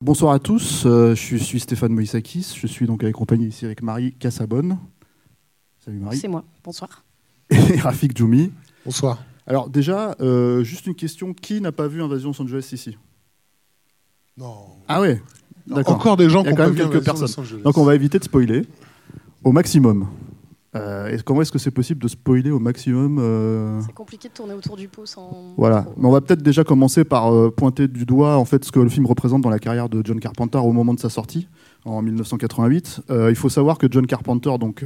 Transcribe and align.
Bonsoir 0.00 0.32
à 0.32 0.38
tous, 0.38 0.84
euh, 0.86 1.16
je 1.16 1.36
suis 1.36 1.58
Stéphane 1.58 1.92
Moïsakis, 1.92 2.54
je 2.56 2.68
suis 2.68 2.86
donc 2.86 3.02
accompagné 3.02 3.46
ici 3.46 3.64
avec 3.64 3.82
Marie 3.82 4.12
Cassabonne. 4.12 4.78
Salut 5.84 5.98
Marie. 5.98 6.18
C'est 6.18 6.28
moi, 6.28 6.44
bonsoir. 6.62 7.04
Et 7.50 7.80
Rafik 7.80 8.16
Djoumi. 8.16 8.52
Bonsoir. 8.84 9.20
Alors 9.44 9.68
déjà, 9.68 10.14
euh, 10.20 10.62
juste 10.62 10.86
une 10.86 10.94
question, 10.94 11.34
qui 11.34 11.60
n'a 11.60 11.72
pas 11.72 11.88
vu 11.88 12.00
Invasion 12.00 12.30
Los 12.30 12.40
Angeles 12.40 12.70
ici? 12.72 12.96
Non. 14.36 14.54
Ah 14.86 15.00
ouais 15.00 15.20
D'accord. 15.66 15.96
Encore 15.96 16.16
des 16.16 16.30
gens 16.30 16.44
qui 16.44 16.50
ont 16.50 16.52
quand 16.52 16.56
pas 16.58 16.66
même 16.66 16.74
vu 16.74 16.78
quelques 16.78 17.08
Invasion 17.08 17.14
personnes. 17.14 17.34
Los 17.36 17.40
Angeles. 17.40 17.62
Donc 17.64 17.76
on 17.76 17.84
va 17.84 17.96
éviter 17.96 18.20
de 18.20 18.24
spoiler 18.24 18.66
au 19.42 19.50
maximum. 19.50 20.06
Euh, 20.78 21.08
et 21.08 21.22
comment 21.22 21.42
est-ce 21.42 21.52
que 21.52 21.58
c'est 21.58 21.70
possible 21.70 22.00
de 22.02 22.08
spoiler 22.08 22.50
au 22.50 22.58
maximum 22.58 23.18
euh, 23.18 23.80
C'est 23.84 23.94
compliqué 23.94 24.28
de 24.28 24.34
tourner 24.34 24.54
autour 24.54 24.76
du 24.76 24.88
pot 24.88 25.06
sans. 25.06 25.54
Voilà. 25.56 25.86
Mais 25.96 26.06
on 26.06 26.10
va 26.10 26.20
peut-être 26.20 26.42
déjà 26.42 26.64
commencer 26.64 27.04
par 27.04 27.34
euh, 27.34 27.50
pointer 27.50 27.88
du 27.88 28.04
doigt 28.04 28.36
en 28.36 28.44
fait 28.44 28.64
ce 28.64 28.72
que 28.72 28.80
le 28.80 28.88
film 28.88 29.06
représente 29.06 29.42
dans 29.42 29.50
la 29.50 29.58
carrière 29.58 29.88
de 29.88 30.02
John 30.04 30.20
Carpenter 30.20 30.58
au 30.58 30.72
moment 30.72 30.94
de 30.94 31.00
sa 31.00 31.08
sortie 31.08 31.48
en 31.84 32.02
1988. 32.02 33.02
Euh, 33.10 33.30
il 33.30 33.36
faut 33.36 33.48
savoir 33.48 33.78
que 33.78 33.86
John 33.90 34.06
Carpenter 34.06 34.56
donc 34.58 34.84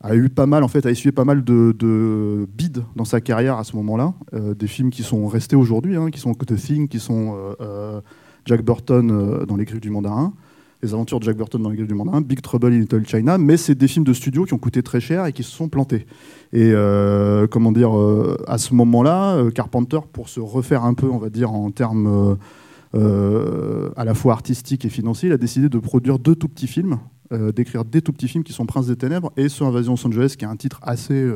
a 0.00 0.14
eu 0.14 0.28
pas 0.28 0.46
mal 0.46 0.62
en 0.62 0.68
fait 0.68 0.86
a 0.86 0.90
essuyé 0.90 1.12
pas 1.12 1.24
mal 1.24 1.42
de, 1.42 1.74
de 1.76 2.46
bides 2.56 2.84
dans 2.94 3.04
sa 3.04 3.20
carrière 3.20 3.58
à 3.58 3.64
ce 3.64 3.76
moment-là. 3.76 4.14
Des 4.32 4.66
films 4.66 4.90
qui 4.90 5.02
sont 5.02 5.26
restés 5.26 5.56
aujourd'hui, 5.56 5.96
hein, 5.96 6.10
qui 6.10 6.20
sont 6.20 6.34
The 6.34 6.56
Thing, 6.56 6.88
qui 6.88 7.00
sont 7.00 7.36
Jack 8.44 8.62
Burton 8.62 9.44
dans 9.46 9.56
Les 9.56 9.64
Griffes 9.64 9.80
du 9.80 9.90
Mandarin. 9.90 10.32
Les 10.80 10.94
aventures 10.94 11.18
de 11.18 11.24
Jack 11.24 11.36
Burton 11.36 11.60
dans 11.60 11.70
les 11.70 11.76
Griffes 11.76 11.88
du 11.88 11.94
Mandarin, 11.94 12.20
Big 12.20 12.40
Trouble 12.40 12.72
in 12.72 12.78
Little 12.78 13.04
China, 13.04 13.36
mais 13.36 13.56
c'est 13.56 13.74
des 13.74 13.88
films 13.88 14.04
de 14.04 14.12
studio 14.12 14.44
qui 14.44 14.54
ont 14.54 14.58
coûté 14.58 14.80
très 14.82 15.00
cher 15.00 15.26
et 15.26 15.32
qui 15.32 15.42
se 15.42 15.50
sont 15.50 15.68
plantés. 15.68 16.06
Et 16.52 16.70
euh, 16.72 17.48
comment 17.48 17.72
dire, 17.72 17.98
euh, 17.98 18.36
à 18.46 18.58
ce 18.58 18.74
moment-là, 18.74 19.34
euh, 19.34 19.50
Carpenter, 19.50 19.98
pour 20.12 20.28
se 20.28 20.38
refaire 20.38 20.84
un 20.84 20.94
peu, 20.94 21.08
on 21.08 21.18
va 21.18 21.30
dire, 21.30 21.52
en 21.52 21.72
termes 21.72 22.38
à 22.94 24.04
la 24.04 24.14
fois 24.14 24.32
artistiques 24.32 24.84
et 24.84 24.88
financiers, 24.88 25.28
il 25.28 25.32
a 25.32 25.36
décidé 25.36 25.68
de 25.68 25.78
produire 25.78 26.20
deux 26.20 26.36
tout 26.36 26.48
petits 26.48 26.68
films, 26.68 26.98
d'écrire 27.32 27.84
des 27.84 28.00
tout 28.00 28.12
petits 28.12 28.28
films 28.28 28.44
qui 28.44 28.52
sont 28.52 28.64
Prince 28.64 28.86
des 28.86 28.96
Ténèbres 28.96 29.32
et 29.36 29.48
ce 29.48 29.64
Invasion 29.64 29.94
Los 29.94 30.06
Angeles, 30.06 30.36
qui 30.38 30.44
est 30.44 30.48
un 30.48 30.56
titre 30.56 30.78
assez, 30.82 31.28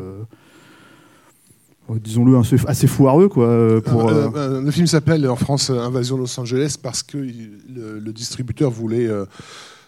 disons-le, 1.90 2.36
assez, 2.66 2.86
foireux, 2.86 3.28
quoi. 3.28 3.46
euh, 3.48 3.80
Pour, 3.80 4.08
Euh, 4.08 4.28
euh, 4.34 4.60
le 4.62 4.70
film 4.70 4.86
s'appelle 4.86 5.28
en 5.28 5.36
France 5.36 5.70
Invasion 5.70 6.16
Los 6.16 6.38
Angeles 6.40 6.76
parce 6.82 7.02
que 7.02 7.18
le, 7.18 7.98
le 7.98 8.12
distributeur 8.12 8.70
voulait 8.70 9.06
euh, 9.06 9.24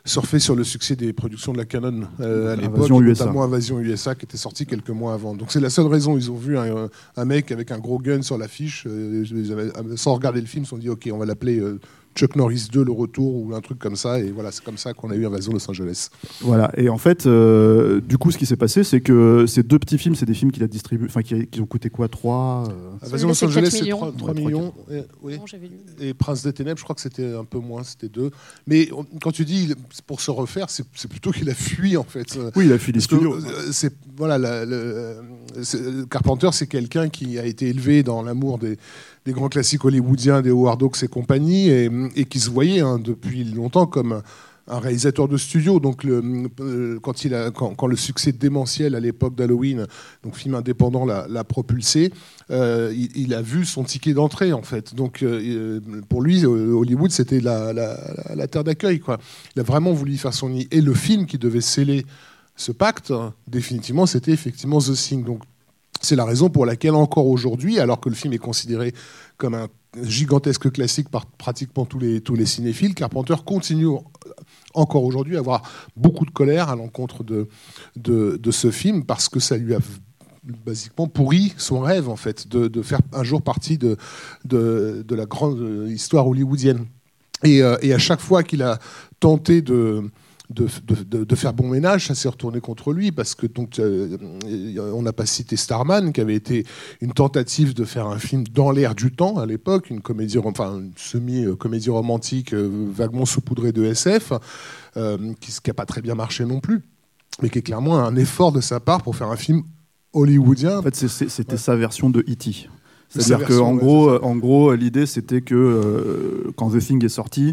surfer 0.05 0.39
sur 0.39 0.55
le 0.55 0.65
succès 0.65 0.97
des 0.97 1.13
productions 1.13 1.53
de 1.53 1.59
la 1.59 1.65
Canon 1.65 2.03
à 2.19 2.57
l'époque, 2.57 2.91
notamment 2.91 3.43
Invasion 3.45 3.81
USA 3.81 4.15
qui 4.15 4.27
était 4.27 4.37
sorti 4.37 4.67
quelques 4.67 4.91
mois 4.91 5.15
avant. 5.15 5.35
Donc 5.35 5.51
c'est 5.51 5.61
la 5.61 5.71
seule 5.71 5.87
raison. 5.87 6.17
Ils 6.19 6.31
ont 6.31 6.37
vu 6.37 6.59
un, 6.59 6.91
un 7.17 7.25
mec 7.25 7.51
avec 7.53 7.71
un 7.71 7.79
gros 7.79 7.99
gun 7.99 8.21
sur 8.23 8.37
l'affiche, 8.37 8.87
sans 9.97 10.15
regarder 10.15 10.41
le 10.43 10.47
film, 10.47 10.65
ils 10.65 10.67
se 10.67 10.71
sont 10.71 10.79
dit 10.79 10.91
ok, 10.91 11.09
on 11.13 11.19
va 11.19 11.25
l'appeler 11.27 11.63
Chuck 12.15 12.37
Norris 12.37 12.69
2, 12.73 12.85
le 12.85 12.93
retour 12.93 13.35
ou 13.35 13.55
un 13.55 13.61
truc 13.61 13.79
comme 13.79 13.97
ça. 13.97 14.21
Et 14.21 14.31
voilà, 14.31 14.53
c'est 14.53 14.63
comme 14.65 14.79
ça 14.79 14.93
qu'on 14.95 15.11
a 15.11 15.17
eu 15.17 15.27
Invasion 15.27 15.53
Los 15.53 15.69
Angeles. 15.71 16.09
Voilà, 16.41 16.71
et 16.77 16.89
en 16.89 16.99
fait, 16.99 17.27
euh, 17.27 18.01
du 18.01 18.19
coup, 18.19 18.31
ce 18.31 18.39
qui 18.39 18.47
s'est 18.47 18.57
passé, 18.57 18.85
c'est 18.85 19.01
que 19.01 19.47
ces 19.47 19.63
deux 19.63 19.79
petits 19.79 19.99
films, 19.99 20.15
c'est 20.15 20.27
des 20.27 20.35
films 20.35 20.53
qu'il 20.53 20.63
a 20.63 20.69
distribués, 20.69 21.07
enfin, 21.09 21.23
qui, 21.23 21.47
qui 21.47 21.61
ont 21.61 21.67
coûté 21.67 21.91
quoi 21.91 22.09
3 22.09 22.65
Invasion 23.03 23.33
Celui-là, 23.35 23.35
Los 23.41 23.45
Angeles, 23.45 23.63
4 23.65 23.71
c'est 23.73 23.83
millions. 23.83 24.13
3, 24.13 24.31
Ouais, 24.35 24.41
millions. 24.41 24.75
Et- 24.91 25.03
oui. 25.23 25.39
Non, 25.39 25.47
j'avais 25.47 25.67
lu. 25.69 25.77
Et 26.01 26.15
Prince 26.15 26.43
des 26.43 26.53
Ténèbres, 26.53 26.79
je 26.79 26.85
crois 26.85 26.95
que 26.95 27.01
c'était 27.03 27.35
un 27.35 27.45
peu 27.45 27.59
moins, 27.59 27.83
c'était 27.83 28.09
deux. 28.09 28.31
Mais 28.67 28.89
on- 28.93 29.05
quand 29.21 29.33
tu 29.33 29.45
dis 29.45 29.73
pour 30.07 30.21
se 30.21 30.31
refaire, 30.31 30.71
c'est 30.71 30.85
c'est 30.95 31.09
plutôt 31.11 31.31
qu'il 31.33 31.49
a 31.51 31.55
fui 31.55 31.97
en 31.97 32.05
fait. 32.05 32.37
Euh, 32.37 32.51
Oui, 32.57 32.67
il 32.67 32.73
a 32.73 32.79
fui 32.79 32.93
les 32.93 33.01
studios. 33.01 33.35
euh, 33.35 33.41
c'est 33.73 33.93
voilà, 34.17 34.39
la- 34.39 34.49
euh, 34.53 35.21
Carpenter, 36.11 36.49
c'est 36.53 36.67
quelqu'un 36.67 37.09
qui 37.09 37.39
a 37.39 37.45
été 37.47 37.69
élevé 37.69 38.03
dans 38.03 38.23
l'amour 38.23 38.59
des, 38.59 38.77
des 39.25 39.33
grands 39.33 39.49
classiques 39.49 39.85
hollywoodiens, 39.85 40.43
des 40.43 40.51
Howard 40.51 40.83
Hawks 40.83 41.03
et 41.03 41.09
compagnie, 41.09 41.69
et, 41.69 42.25
qui 42.27 42.41
se 42.41 42.51
voyait 42.51 42.81
hein, 42.81 42.99
depuis 42.99 43.45
longtemps 43.45 43.87
comme 43.87 44.13
un- 44.13 44.23
réalisateur 44.67 45.29
de 45.29 45.37
studio. 45.37 45.81
Donc, 45.81 46.05
euh, 46.05 46.99
quand, 47.03 47.25
il 47.25 47.35
a, 47.35 47.51
quand, 47.51 47.87
le 47.87 47.97
succès 47.97 48.33
démentiel 48.33 48.95
à 48.95 49.01
l'époque 49.01 49.35
d'Halloween, 49.35 49.87
donc 50.23 50.37
film 50.37 50.55
indépendant, 50.55 51.05
l'a 51.05 51.45
propulsé, 51.45 52.13
euh, 52.51 52.95
il, 53.15 53.35
a 53.35 53.43
vu 53.43 53.65
son 53.65 53.85
ticket 53.85 54.15
d'entrée 54.15 54.53
en 54.53 54.63
fait. 54.63 54.95
Donc, 54.95 55.23
euh, 55.23 55.81
pour 56.09 56.23
lui, 56.23 56.45
Hollywood, 56.45 57.11
c'était 57.11 57.41
la, 57.41 58.47
terre 58.51 58.65
d'accueil. 58.65 59.01
Il 59.57 59.61
a 59.61 59.65
vraiment 59.65 59.93
voulu 59.93 60.13
y 60.13 60.19
faire 60.19 60.35
son 60.35 60.51
nid. 60.51 60.69
Et 60.71 60.81
le 60.81 60.95
film 60.95 61.27
qui 61.27 61.39
devait 61.39 61.61
sceller 61.61 62.07
ce 62.57 62.73
pacte, 62.73 63.11
hein, 63.11 63.35
définitivement, 63.49 64.07
c'était 64.07 64.33
effectivement 64.33 64.79
The 64.79 64.93
Thing. 64.93 65.25
Donc, 65.25 65.43
c'est 66.05 66.17
la 66.17 66.25
raison 66.25 66.51
pour 66.51 66.67
laquelle 66.67 66.95
encore 66.95 67.27
aujourd'hui, 67.27 67.81
alors 67.81 68.01
que 68.01 68.09
le 68.09 68.15
film 68.15 68.33
est 68.33 68.39
considéré 68.39 68.93
comme 69.37 69.55
un 69.55 69.69
gigantesque 70.03 70.71
classique 70.73 71.09
par 71.09 71.27
pratiquement 71.27 71.85
tous 71.85 71.99
les, 71.99 72.21
tous 72.21 72.35
les 72.35 72.47
cinéphiles, 72.47 72.95
Carpenter 72.95 73.35
continue 73.45 73.89
encore 74.75 75.05
aujourd'hui 75.05 75.37
à 75.37 75.41
avoir 75.41 75.63
beaucoup 75.97 76.27
de 76.27 76.31
colère 76.31 76.69
à 76.69 76.77
l'encontre 76.77 77.23
de, 77.23 77.49
de, 77.97 78.51
ce 78.51 78.71
film 78.71 79.05
parce 79.05 79.29
que 79.29 79.41
ça 79.41 79.57
lui 79.57 79.75
a 79.75 79.79
basiquement 80.67 81.07
pourri 81.07 81.55
son 81.57 81.81
rêve 81.81 82.09
en 82.09 82.17
fait 82.17 82.49
de, 82.49 82.69
de 82.69 82.83
faire 82.83 83.01
un 83.13 83.23
jour 83.23 83.41
partie 83.41 83.79
de, 83.79 83.97
de, 84.45 85.05
de 85.07 85.15
la 85.15 85.27
grande 85.27 85.89
histoire 85.89 86.27
hollywoodienne. 86.27 86.87
Et, 87.43 87.63
euh, 87.63 87.77
et 87.83 87.93
à 87.93 87.99
chaque 87.99 88.21
fois 88.21 88.43
qu'il 88.43 88.63
a 88.63 88.79
tenté 89.21 89.63
de, 89.63 90.11
de, 90.51 90.67
de- 90.87 91.03
de- 91.19 91.25
de 91.25 91.35
faire 91.35 91.55
bon 91.55 91.69
ménage, 91.69 92.07
ça 92.09 92.15
s'est 92.15 92.29
retourné 92.29 92.61
contre 92.61 92.93
lui 92.93 93.13
parce 93.13 93.35
que 93.35 93.47
donc 93.47 93.79
euh, 93.79 94.19
on 94.95 95.01
n'a 95.03 95.13
pas 95.15 95.25
cité 95.25 95.57
Starman 95.57 96.13
qui 96.13 96.21
avait 96.21 96.35
été 96.35 96.67
une 97.01 97.13
tentative 97.15 97.73
de 97.75 97.85
faire 97.85 98.07
un 98.07 98.19
film 98.19 98.45
dans 98.53 98.71
l'air 98.71 98.95
du 98.95 99.11
temps 99.11 99.39
à 99.39 99.47
l'époque, 99.47 99.89
une 99.89 100.03
comédie, 100.03 100.37
enfin 100.39 100.77
une 100.79 100.93
semi-comédie 100.97 101.89
romantique 101.91 102.53
euh, 102.53 102.89
vaguement 102.93 103.25
saupoudrée 103.25 103.73
de 103.73 103.85
SF, 103.85 104.35
euh, 104.99 105.17
qui 105.41 105.53
n'a 105.67 105.75
pas 105.75 105.87
très 105.87 106.03
bien 106.03 106.15
marché 106.15 106.45
non 106.45 106.61
plus, 106.61 106.83
mais 107.43 107.49
qui 107.49 107.59
est 107.61 107.63
clairement 107.63 107.99
un 107.99 108.15
effort 108.17 108.53
de 108.53 108.61
sa 108.61 108.81
part 108.81 109.03
pour 109.03 109.17
faire 109.17 109.31
un 109.31 109.37
film 109.37 109.63
hollywoodien. 110.13 110.79
En 110.79 110.83
fait, 110.83 110.95
c'était 110.95 111.57
sa 111.57 111.75
version 111.75 112.11
de 112.11 112.21
E.T. 112.21 112.69
C'est-à-dire 113.09 113.47
qu'en 113.59 113.75
gros, 113.77 114.11
euh, 114.11 114.19
en 114.23 114.37
gros, 114.37 114.75
l'idée 114.75 115.07
c'était 115.07 115.41
que 115.41 115.55
euh, 115.55 116.53
quand 116.57 116.71
The 116.71 116.79
Thing 116.81 117.03
est 117.05 117.09
sorti, 117.09 117.49
euh, 117.49 117.53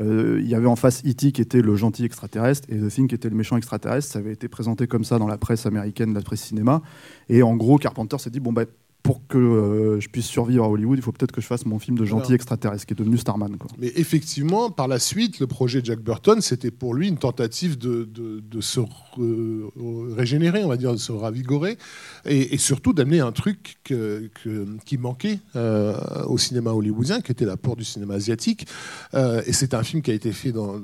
il 0.00 0.46
y 0.46 0.54
avait 0.54 0.66
en 0.66 0.76
face 0.76 1.02
E.T. 1.04 1.32
qui 1.32 1.40
était 1.40 1.62
le 1.62 1.76
gentil 1.76 2.04
extraterrestre 2.04 2.68
et 2.70 2.78
The 2.78 2.88
Thing 2.88 3.08
qui 3.08 3.14
était 3.14 3.28
le 3.28 3.36
méchant 3.36 3.56
extraterrestre. 3.56 4.12
Ça 4.12 4.18
avait 4.18 4.32
été 4.32 4.48
présenté 4.48 4.86
comme 4.86 5.04
ça 5.04 5.18
dans 5.18 5.28
la 5.28 5.38
presse 5.38 5.66
américaine, 5.66 6.14
la 6.14 6.20
presse 6.20 6.42
cinéma. 6.42 6.82
Et 7.28 7.42
en 7.42 7.54
gros, 7.56 7.78
Carpenter 7.78 8.18
s'est 8.18 8.30
dit 8.30 8.40
bon 8.40 8.52
bah 8.52 8.64
pour 9.04 9.20
que 9.28 9.36
euh, 9.36 10.00
je 10.00 10.08
puisse 10.08 10.24
survivre 10.24 10.64
à 10.64 10.68
Hollywood, 10.68 10.98
il 10.98 11.02
faut 11.02 11.12
peut-être 11.12 11.30
que 11.30 11.42
je 11.42 11.46
fasse 11.46 11.66
mon 11.66 11.78
film 11.78 11.96
de 11.98 12.06
gentil 12.06 12.22
Voilà. 12.22 12.34
extraterrestre, 12.36 12.86
qui 12.86 12.94
est 12.94 12.96
devenu 12.96 13.18
Starman. 13.18 13.58
Quoi. 13.58 13.70
Mais 13.78 13.92
effectivement, 13.96 14.70
par 14.70 14.88
la 14.88 14.98
suite, 14.98 15.40
le 15.40 15.46
projet 15.46 15.82
Jack 15.84 16.00
Burton, 16.00 16.40
c'était 16.40 16.70
pour 16.70 16.94
lui 16.94 17.08
une 17.08 17.18
tentative 17.18 17.76
de, 17.76 18.04
de- 18.10 18.40
de 18.40 18.60
se 18.62 18.80
re- 18.80 20.14
régénérer, 20.16 20.64
on 20.64 20.68
va 20.68 20.78
dire, 20.78 20.92
de 20.92 20.96
se 20.96 21.12
ravigorer, 21.12 21.76
et, 22.24 22.54
et 22.54 22.56
surtout 22.58 22.94
d'amener 22.94 23.20
un 23.20 23.30
truc 23.32 23.76
que- 23.84 24.30
que- 24.42 24.66
qui 24.86 24.96
manquait 24.96 25.38
euh, 25.54 25.94
au 26.26 26.38
cinéma 26.38 26.72
hollywoodien, 26.72 27.20
qui 27.20 27.30
était 27.30 27.44
l'apport 27.44 27.76
du 27.76 27.84
cinéma 27.84 28.14
asiatique. 28.14 28.66
Euh, 29.12 29.42
et 29.46 29.52
c'est 29.52 29.74
un 29.74 29.82
film 29.82 30.00
qui 30.02 30.12
a 30.12 30.14
été 30.14 30.32
fait 30.32 30.50
dans, 30.52 30.76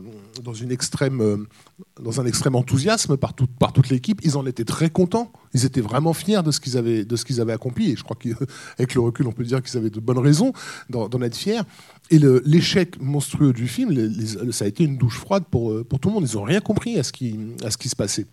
dans, 0.45 0.53
une 0.53 0.71
extrême, 0.73 1.23
euh, 1.23 1.37
dans 2.03 2.21
un 2.21 2.27
extrême 2.27 2.55
enthousiasme 2.55 3.17
par, 3.17 3.33
tout- 3.33 3.47
par 3.47 3.73
toute 3.73 3.89
l'équipe. 3.89 4.21
Ils 4.25 4.37
en 4.37 4.45
étaient 4.45 4.65
très 4.67 4.91
contents. 4.91 5.33
Ils 5.53 5.65
étaient 5.65 5.81
vraiment 5.81 6.13
fiers 6.13 6.43
de 6.43 6.51
ce 6.51 6.61
qu'ils 6.61 6.77
avaient, 6.77 7.05
de 7.05 7.17
ce 7.17 7.25
qu'ils 7.25 7.41
avaient 7.41 7.53
accompli. 7.53 7.91
Et 7.91 7.97
je 7.97 8.05
crois 8.05 8.17
qu'avec 8.17 8.95
le 8.95 9.01
recul, 9.01 9.27
on 9.27 9.33
peut 9.33 9.45
dire 9.45 9.63
qu'ils 9.63 9.77
avaient 9.77 9.91
de 9.91 10.01
bonnes 10.01 10.19
raisons 10.19 10.53
d'en 10.89 11.23
être 11.23 11.37
fiers. 11.37 11.63
Et 12.11 12.19
l'échec 12.45 13.01
monstrueux 13.01 13.53
du 13.53 13.69
film, 13.69 14.13
ça 14.53 14.65
a 14.65 14.69
été 14.69 14.85
une 14.85 14.97
douche 14.97 15.19
froide 15.19 15.45
pour, 15.51 15.73
euh, 15.73 15.85
pour 15.85 16.01
tout 16.01 16.09
le 16.09 16.15
monde. 16.15 16.29
Ils 16.29 16.37
n'ont 16.37 16.45
rien 16.45 16.61
compris 16.61 16.99
à 16.99 17.03
ce 17.03 17.13
qui, 17.13 17.39
à 17.65 17.71
ce 17.71 17.79
qui 17.79 17.89
se 17.89 17.97
passait. 17.97 18.27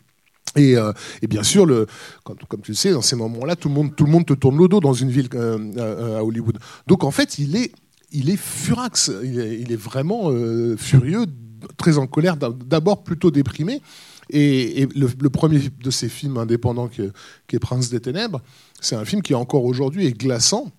Et, 0.56 0.76
euh, 0.76 0.92
et 1.22 1.28
bien 1.28 1.44
sûr, 1.44 1.66
le, 1.66 1.86
comme, 2.24 2.62
tu 2.64 2.72
le 2.72 2.76
sais, 2.76 2.92
dans 2.92 3.02
ces 3.02 3.16
moments-là, 3.16 3.56
tout 3.56 3.68
le 3.68 3.76
monde, 3.76 3.96
tout 3.96 4.06
le 4.06 4.12
monde 4.12 4.26
te 4.26 4.34
tourne 4.34 4.58
le 4.58 4.68
dos 4.68 4.80
dans 4.80 4.94
une 4.94 5.12
ville 5.12 5.30
euh, 5.36 6.18
à 6.18 6.24
Hollywood. 6.24 6.58
Donc 6.88 7.04
en 7.04 7.12
fait, 7.12 7.38
il 7.38 7.56
est, 7.56 7.72
il 8.12 8.30
est 8.30 8.38
furax. 8.38 9.12
Il 9.24 9.72
est, 9.72 9.76
vraiment 9.76 10.32
furieux, 10.78 11.26
très 11.78 11.98
en 11.98 12.08
colère, 12.08 12.38
d'abord 12.38 13.04
plutôt 13.04 13.30
déprimé. 13.30 13.82
Et, 14.30 14.88
le, 14.96 15.30
premier 15.30 15.60
de 15.82 15.92
ces 15.92 16.10
films 16.10 16.38
indépendants 16.38 16.88
qui, 16.88 17.02
est- 17.02 17.60
Prince 17.60 17.90
des 17.90 18.00
Ténèbres, 18.00 18.42
c'est 18.82 18.96
un 18.96 19.06
film 19.06 19.22
qui 19.22 19.34
encore 19.34 19.64
aujourd'hui 19.66 20.06
est 20.06 20.18
glaçant 20.18 20.72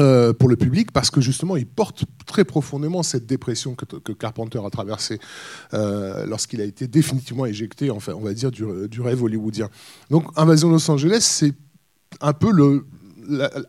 euh, 0.00 0.32
pour 0.32 0.48
le 0.48 0.56
public 0.56 0.90
parce 0.90 1.10
que 1.10 1.20
justement 1.20 1.56
il 1.56 1.66
porte 1.66 2.04
très 2.26 2.44
profondément 2.44 3.04
cette 3.04 3.26
dépression 3.26 3.76
que, 3.76 4.12
Carpenter 4.12 4.60
a 4.64 4.68
traversée 4.68 5.20
euh, 5.72 6.26
lorsqu'il 6.26 6.60
a 6.60 6.64
été 6.64 6.88
définitivement 6.88 7.46
éjecté, 7.46 7.90
enfin 7.90 8.12
on 8.16 8.22
va 8.22 8.34
dire 8.34 8.50
du, 8.50 8.64
rêve 9.00 9.22
hollywoodien. 9.22 9.68
Donc 10.10 10.24
Invasion 10.36 10.70
Los 10.70 10.90
Angeles, 10.90 11.20
c'est 11.20 11.52
un 12.20 12.32
peu 12.32 12.50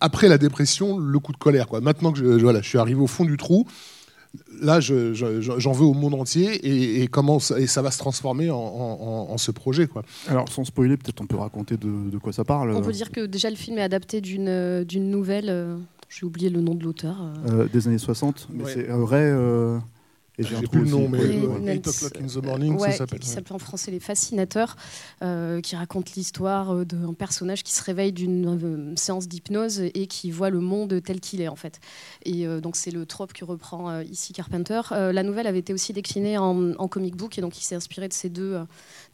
après 0.01 0.27
la 0.27 0.37
dépression 0.37 0.97
le 0.97 1.19
coup 1.19 1.31
de 1.31 1.37
colère. 1.37 1.67
Maintenant 1.81 2.11
que 2.11 2.41
voilà, 2.41 2.61
je 2.61 2.69
suis 2.69 2.77
arrivé 2.77 2.99
au 2.99 3.07
fond 3.07 3.25
du 3.25 3.37
trou, 3.37 3.67
là 4.61 4.79
je- 4.79 5.13
je- 5.13 5.41
je- 5.41 5.59
j'en 5.59 5.71
veux 5.71 5.85
au 5.85 5.93
monde 5.93 6.13
entier 6.15 6.53
et, 6.65 7.01
et 7.03 7.07
comment 7.07 7.39
ça, 7.39 7.59
et 7.59 7.67
ça 7.67 7.81
va 7.81 7.91
se 7.91 7.97
transformer 7.97 8.49
en, 8.49 8.57
en- 8.57 8.99
en- 9.01 9.31
en 9.33 9.37
ce 9.37 9.51
projet. 9.51 9.87
Quoi. 9.87 10.03
Alors, 10.27 10.49
sans 10.49 10.63
spoiler, 10.65 10.97
peut-être 10.97 11.21
on 11.21 11.27
peut 11.27 11.37
raconter 11.37 11.77
de, 11.77 12.09
de 12.09 12.17
quoi 12.17 12.33
ça 12.33 12.43
parle. 12.43 12.71
On 12.71 12.81
peut 12.81 12.91
dire 12.91 13.11
que 13.11 13.25
déjà 13.25 13.49
le 13.49 13.55
film 13.55 13.77
est 13.77 13.83
adapté 13.83 14.21
d'une 14.21 14.83
d'une 14.83 15.09
nouvelle. 15.09 15.49
euh, 15.49 15.77
J'ai 16.09 16.25
oublié 16.25 16.49
le 16.49 16.61
nom 16.61 16.75
de 16.75 16.83
l'auteur. 16.83 17.17
euh. 17.47 17.63
Euh, 17.63 17.67
des 17.71 17.87
années 17.87 17.97
60, 17.97 18.47
mais 18.53 18.63
Ouais. 18.63 18.71
c'est 18.73 18.89
euh, 18.89 19.77
et 20.37 20.43
J'ai 20.43 20.55
un 20.55 20.61
plus 20.61 20.81
le 20.81 20.89
nom, 20.89 21.07
mais 21.07 21.19
euh, 21.19 21.59
8 21.59 21.87
o'clock 21.87 22.17
in 22.21 22.27
the 22.27 22.43
morning, 22.43 22.75
ouais, 22.77 22.91
ça 22.91 22.99
s'appelle. 22.99 23.19
qui 23.19 23.29
s'appelle 23.29 23.55
en 23.55 23.59
français 23.59 23.91
Les 23.91 23.99
Fascinateurs, 23.99 24.75
euh, 25.21 25.61
qui 25.61 25.75
raconte 25.75 26.15
l'histoire 26.15 26.73
euh, 26.73 26.85
d'un 26.85 27.13
personnage 27.13 27.63
qui 27.63 27.73
se 27.73 27.83
réveille 27.83 28.11
d'une 28.11 28.91
euh, 28.91 28.95
séance 28.95 29.27
d'hypnose 29.27 29.79
et 29.79 30.07
qui 30.07 30.31
voit 30.31 30.49
le 30.49 30.59
monde 30.59 31.01
tel 31.03 31.19
qu'il 31.19 31.41
est 31.41 31.47
en 31.47 31.55
fait. 31.55 31.79
Et 32.25 32.45
euh, 32.45 32.59
donc 32.59 32.75
c'est 32.75 32.91
le 32.91 33.05
trope 33.05 33.33
que 33.33 33.45
reprend 33.45 33.89
euh, 33.89 34.03
ici 34.03 34.33
Carpenter. 34.33 34.81
Euh, 34.91 35.11
la 35.13 35.23
nouvelle 35.23 35.47
avait 35.47 35.59
été 35.59 35.73
aussi 35.73 35.93
déclinée 35.93 36.37
en, 36.37 36.75
comic 36.87 37.15
book 37.15 37.37
et 37.37 37.41
donc 37.41 37.57
il 37.57 37.63
s'est 37.63 37.75
inspiré 37.75 38.07
de 38.07 38.13
ces 38.13 38.29
deux 38.29 38.53
euh, 38.53 38.63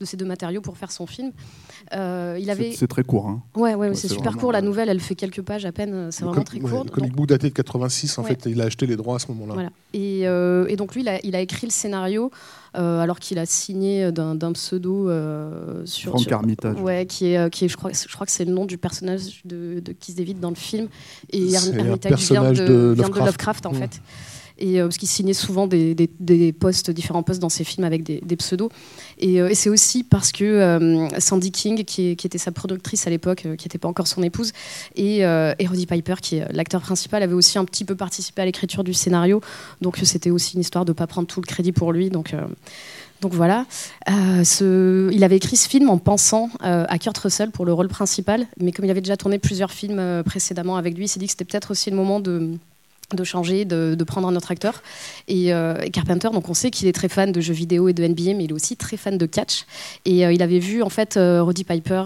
de 0.01 0.05
ces 0.05 0.17
deux 0.17 0.25
matériaux 0.25 0.59
pour 0.61 0.77
faire 0.77 0.91
son 0.91 1.05
film. 1.07 1.31
Euh, 1.93 2.37
il 2.39 2.49
avait 2.49 2.73
C'est- 2.73 2.87
très 2.87 3.03
court. 3.03 3.27
Hein. 3.27 3.41
ouais 3.55 3.75
ouais, 3.75 3.89
Ouais, 3.89 3.95
c'est 3.95 4.07
super 4.09 4.35
court. 4.37 4.51
La 4.51 4.59
euh, 4.59 4.61
nouvelle 4.61 4.89
elle 4.89 4.99
fait 4.99 5.15
quelques 5.15 5.41
pages 5.41 5.65
à 5.65 5.71
peine. 5.71 6.11
C'est 6.11 6.23
vraiment 6.25 6.43
très 6.43 6.59
court. 6.59 6.83
le 6.83 6.89
comic 6.89 7.13
book 7.13 7.27
daté 7.27 7.49
de 7.49 7.53
86, 7.53 8.17
en 8.17 8.23
fait, 8.23 8.43
il 8.45 8.59
a 8.61 8.65
acheté 8.65 8.85
les 8.85 8.95
droits 8.95 9.15
à 9.15 9.19
ce 9.19 9.27
moment-là. 9.29 9.53
Voilà. 9.53 9.69
Et, 9.93 10.27
euh, 10.27 10.65
et 10.67 10.75
donc 10.75 10.93
lui, 10.95 11.01
il 11.01 11.09
a, 11.09 11.19
il 11.25 11.35
a 11.35 11.39
écrit 11.41 11.67
le 11.67 11.71
scénario 11.71 12.31
euh, 12.77 12.99
alors 13.01 13.19
qu'il 13.19 13.37
a 13.39 13.45
signé 13.45 14.11
d'un 14.11 14.51
pseudo 14.53 15.09
euh, 15.09 15.85
sur. 15.85 16.11
Frank 16.11 16.21
sur- 16.23 16.33
Armitage. 16.33 16.79
Ouais, 16.81 17.05
qui 17.05 17.27
est, 17.33 17.49
qui 17.53 17.65
est, 17.65 17.67
je 17.67 17.77
crois, 17.77 17.91
je 17.91 18.13
crois 18.13 18.25
que 18.25 18.31
c'est 18.31 18.45
le 18.45 18.53
nom 18.53 18.65
du 18.65 18.77
personnage 18.77 19.41
de, 19.45 19.79
de 19.79 19.91
Keith 19.91 20.15
David 20.17 20.39
dans 20.39 20.49
le 20.49 20.55
film. 20.55 20.87
Et 21.31 21.53
Hermitage 21.53 22.31
vient 22.31 22.43
de, 22.51 22.53
vient 22.53 22.65
de 22.65 22.93
Lovecraft. 22.97 23.25
Lovecraft, 23.25 23.65
en 23.65 23.71
Mm. 23.71 23.75
fait. 23.75 24.01
Et 24.61 24.79
euh, 24.79 24.83
parce 24.85 24.97
qu'il 24.97 25.09
signait 25.09 25.33
souvent 25.33 25.67
des, 25.67 26.55
postes, 26.57 26.91
différents 26.91 27.23
postes 27.23 27.41
dans 27.41 27.49
ses 27.49 27.63
films 27.63 27.83
avec 27.83 28.03
des, 28.03 28.35
pseudos. 28.35 28.69
Et, 29.17 29.41
euh, 29.41 29.49
et 29.49 29.55
c'est 29.55 29.69
aussi 29.69 30.03
parce 30.03 30.31
que 30.31 30.45
euh, 30.45 31.09
Sandy 31.19 31.51
King, 31.51 31.83
qui, 31.83 32.11
était 32.11 32.37
sa 32.37 32.51
productrice 32.51 33.07
à 33.07 33.09
l'époque, 33.09 33.47
qui 33.57 33.65
n'était 33.65 33.79
pas 33.79 33.87
encore 33.87 34.07
son 34.07 34.21
épouse, 34.21 34.53
et, 34.95 35.19
et 35.19 35.67
Roddy 35.67 35.87
Piper, 35.87 36.15
qui 36.21 36.37
est 36.37 36.53
l'acteur 36.53 36.81
principal, 36.81 37.23
avait 37.23 37.33
aussi 37.33 37.57
un 37.57 37.65
petit 37.65 37.83
peu 37.83 37.95
participé 37.95 38.43
à 38.43 38.45
l'écriture 38.45 38.83
du 38.83 38.93
scénario. 38.93 39.41
Donc 39.81 39.99
c'était 40.03 40.29
aussi 40.29 40.55
une 40.55 40.61
histoire 40.61 40.85
de 40.85 40.91
ne 40.91 40.95
pas 40.95 41.07
prendre 41.07 41.27
tout 41.27 41.41
le 41.41 41.47
crédit 41.47 41.71
pour 41.71 41.91
lui. 41.91 42.09
Donc. 42.09 42.35
voilà, 43.23 43.65
il 44.07 45.23
avait 45.23 45.37
écrit 45.37 45.55
ce 45.55 45.67
film 45.67 45.89
en 45.89 45.97
pensant 45.97 46.49
à 46.61 46.97
Kurt 46.99 47.17
Russell 47.17 47.49
pour 47.49 47.65
le 47.65 47.73
rôle 47.73 47.87
principal, 47.87 48.45
mais 48.59 48.71
comme 48.71 48.85
il 48.85 48.91
avait 48.91 49.01
déjà 49.01 49.17
tourné 49.17 49.39
plusieurs 49.39 49.71
films 49.71 50.23
précédemment 50.23 50.77
avec 50.77 50.95
lui, 50.95 51.05
il 51.05 51.07
s'est 51.07 51.19
dit 51.19 51.25
que 51.25 51.31
c'était 51.31 51.45
peut-être 51.45 51.71
aussi 51.71 51.89
le 51.89 51.95
moment 51.95 52.19
de, 52.19 52.57
de 53.15 53.23
changer, 53.23 53.65
de, 53.65 54.03
prendre 54.03 54.27
un 54.27 54.35
autre 54.35 54.51
acteur. 54.51 54.81
Et, 55.27 55.53
euh, 55.53 55.75
et 55.81 55.89
Carpenter, 55.89 56.29
donc 56.33 56.49
on 56.49 56.53
sait 56.53 56.71
qu'il 56.71 56.87
est 56.87 56.91
très 56.91 57.09
fan 57.09 57.31
de 57.31 57.41
jeux 57.41 57.53
vidéo 57.53 57.87
et 57.87 57.93
de 57.93 58.05
NBA, 58.05 58.33
mais 58.35 58.45
il 58.45 58.51
est 58.51 58.53
aussi 58.53 58.75
très 58.75 58.97
fan 58.97 59.17
de 59.17 59.25
catch. 59.25 59.65
Et 60.05 60.25
euh, 60.25 60.33
il 60.33 60.41
avait 60.41 60.59
vu 60.59 60.81
en 60.81 60.89
fait 60.89 61.17
euh, 61.17 61.43
Roddy 61.43 61.63
Piper, 61.63 62.03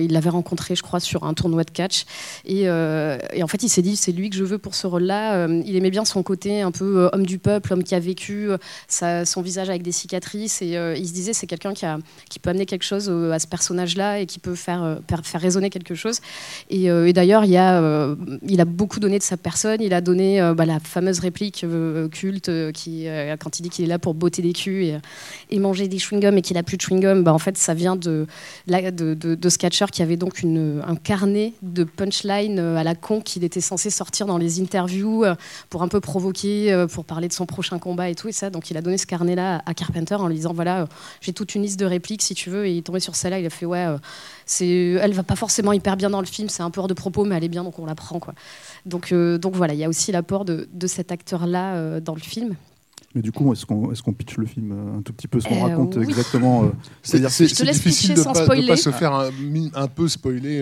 il 0.00 0.12
l'avait 0.12 0.30
rencontré, 0.30 0.74
je 0.74 0.82
crois, 0.82 1.00
sur 1.00 1.24
un 1.24 1.34
tournoi 1.34 1.64
de 1.64 1.70
catch. 1.70 2.04
Et, 2.44 2.68
en 2.70 3.46
fait, 3.46 3.62
il 3.62 3.68
s'est 3.68 3.82
dit, 3.82 3.96
c'est 3.96 4.12
lui 4.12 4.30
que 4.30 4.36
je 4.36 4.44
veux 4.44 4.58
pour 4.58 4.74
ce 4.74 4.86
rôle-là. 4.86 5.46
Il 5.48 5.76
aimait 5.76 5.90
bien 5.90 6.04
son 6.04 6.22
côté 6.22 6.60
un 6.60 6.70
peu 6.70 7.08
homme 7.12 7.26
du 7.26 7.38
peuple, 7.38 7.72
homme 7.72 7.84
qui 7.84 7.94
a 7.94 8.00
vécu, 8.00 8.50
son 8.88 9.42
visage 9.42 9.68
avec 9.68 9.82
des 9.82 9.92
cicatrices. 9.92 10.62
Et 10.62 10.76
il 10.96 11.08
se 11.08 11.12
disait, 11.12 11.32
c'est 11.32 11.46
quelqu'un 11.46 11.72
qui, 11.74 12.38
peut 12.38 12.50
amener 12.50 12.66
quelque 12.66 12.84
chose 12.84 13.08
à 13.10 13.38
ce 13.38 13.46
personnage-là 13.46 14.20
et 14.20 14.26
qui 14.26 14.38
peut 14.38 14.54
faire, 14.54 14.98
faire, 15.24 15.40
résonner 15.40 15.70
quelque 15.70 15.94
chose. 15.94 16.20
Et, 16.68 17.12
d'ailleurs, 17.12 17.44
il, 17.44 17.56
a, 17.56 18.14
il 18.46 18.60
a 18.60 18.64
beaucoup 18.64 19.00
donné 19.00 19.18
de 19.18 19.24
sa 19.24 19.36
personne. 19.36 19.80
Il 19.80 19.94
a 19.94 20.00
donné 20.00 20.39
euh, 20.40 20.54
bah, 20.54 20.66
la 20.66 20.80
fameuse 20.80 21.20
réplique 21.20 21.64
euh, 21.64 22.08
culte 22.08 22.48
euh, 22.48 22.72
qui, 22.72 23.06
quand 23.38 23.58
il 23.58 23.62
dit 23.62 23.70
qu'il 23.70 23.84
est 23.84 23.88
là 23.88 23.98
pour 23.98 24.14
botter 24.14 24.42
des 24.42 24.52
culs 24.52 24.98
et, 25.50 25.58
manger 25.58 25.88
des 25.88 25.98
chewing-gums 25.98 26.36
et 26.36 26.42
qu'il 26.42 26.56
a 26.56 26.62
plus 26.62 26.76
de 26.76 26.82
chewing-gum, 26.82 27.22
bah, 27.22 27.32
en 27.32 27.38
fait, 27.38 27.56
ça 27.58 27.74
vient 27.74 27.96
de, 27.96 28.26
de, 28.66 29.14
de, 29.14 29.50
catcheur 29.50 29.90
qui 29.90 30.02
avait 30.02 30.16
donc 30.16 30.42
un 30.42 30.96
carnet 30.96 31.52
de 31.60 31.84
punchline 31.84 32.58
à 32.58 32.82
la 32.82 32.94
con 32.94 33.20
qu'il 33.20 33.44
était 33.44 33.60
censé 33.60 33.90
sortir 33.90 34.26
dans 34.26 34.38
les 34.38 34.60
interviews 34.60 35.24
pour 35.68 35.82
un 35.82 35.88
peu 35.88 36.00
provoquer, 36.00 36.86
pour 36.92 37.04
parler 37.04 37.28
de 37.28 37.32
son 37.32 37.46
prochain 37.46 37.78
combat 37.78 38.08
et 38.08 38.14
tout. 38.14 38.28
Et 38.28 38.32
ça, 38.32 38.48
donc 38.48 38.70
il 38.70 38.76
a 38.76 38.82
donné 38.82 38.96
ce 38.96 39.06
carnet-là 39.06 39.62
à- 39.66 39.74
Carpenter 39.74 40.14
en 40.14 40.28
lui 40.28 40.36
disant 40.36 40.52
voilà, 40.52 40.86
j'ai 41.20 41.32
toute 41.32 41.54
une 41.54 41.62
liste 41.62 41.78
de 41.78 41.84
répliques 41.84 42.22
si 42.22 42.34
tu 42.34 42.48
veux. 42.48 42.66
Et 42.66 42.72
il 42.72 42.78
est 42.78 42.82
tombé 42.82 43.00
sur 43.00 43.14
celle-là, 43.14 43.38
il 43.38 43.46
a 43.46 43.50
fait 43.50 43.66
ouais, 43.66 43.86
c'est, 44.50 44.68
elle 45.00 45.12
va 45.12 45.22
pas 45.22 45.36
forcément 45.36 45.72
hyper 45.72 45.96
bien 45.96 46.10
dans 46.10 46.20
le 46.20 46.26
film, 46.26 46.48
c'est 46.48 46.62
un 46.62 46.70
peu 46.70 46.80
hors 46.80 46.88
de 46.88 46.94
propos, 46.94 47.24
mais 47.24 47.36
elle 47.36 47.44
est 47.44 47.48
bien, 47.48 47.64
donc 47.64 47.78
on 47.78 47.86
la 47.86 47.94
prend 47.94 48.18
quoi. 48.18 48.34
Donc, 48.86 49.12
euh, 49.12 49.38
donc 49.38 49.54
voilà, 49.54 49.74
il 49.74 49.78
y 49.80 49.84
a 49.84 49.88
aussi 49.88 50.10
l'apport 50.12 50.44
de, 50.44 50.68
de 50.72 50.86
cet 50.86 51.12
acteur-là 51.12 51.74
euh, 51.76 52.00
dans 52.00 52.14
le 52.14 52.20
film. 52.20 52.54
Mais 53.14 53.22
du 53.22 53.32
coup, 53.32 53.52
est-ce 53.52 53.66
qu'on 53.66 53.92
est 53.92 54.00
qu'on 54.00 54.12
pitch 54.12 54.36
le 54.36 54.46
film 54.46 54.72
euh, 54.72 54.98
un 54.98 55.02
tout 55.02 55.12
petit 55.12 55.26
peu 55.28 55.40
ce 55.40 55.48
qu'on 55.48 55.56
Euh, 55.64 55.68
raconte 55.68 55.96
oui. 55.96 56.04
exactement 56.04 56.62
euh, 56.64 56.66
C'est 57.02 57.10
C'est-à-dire 57.12 57.30
c'est- 57.30 57.46
Je 57.48 57.54
te 57.54 57.56
c'est 57.64 57.72
difficile 57.72 58.14
de 58.14 58.20
sans 58.20 58.32
pas, 58.32 58.46
pas 58.46 58.76
se 58.76 58.90
faire 58.90 59.12
un, 59.14 59.30
un 59.74 59.86
peu 59.88 60.06
spoiler, 60.08 60.60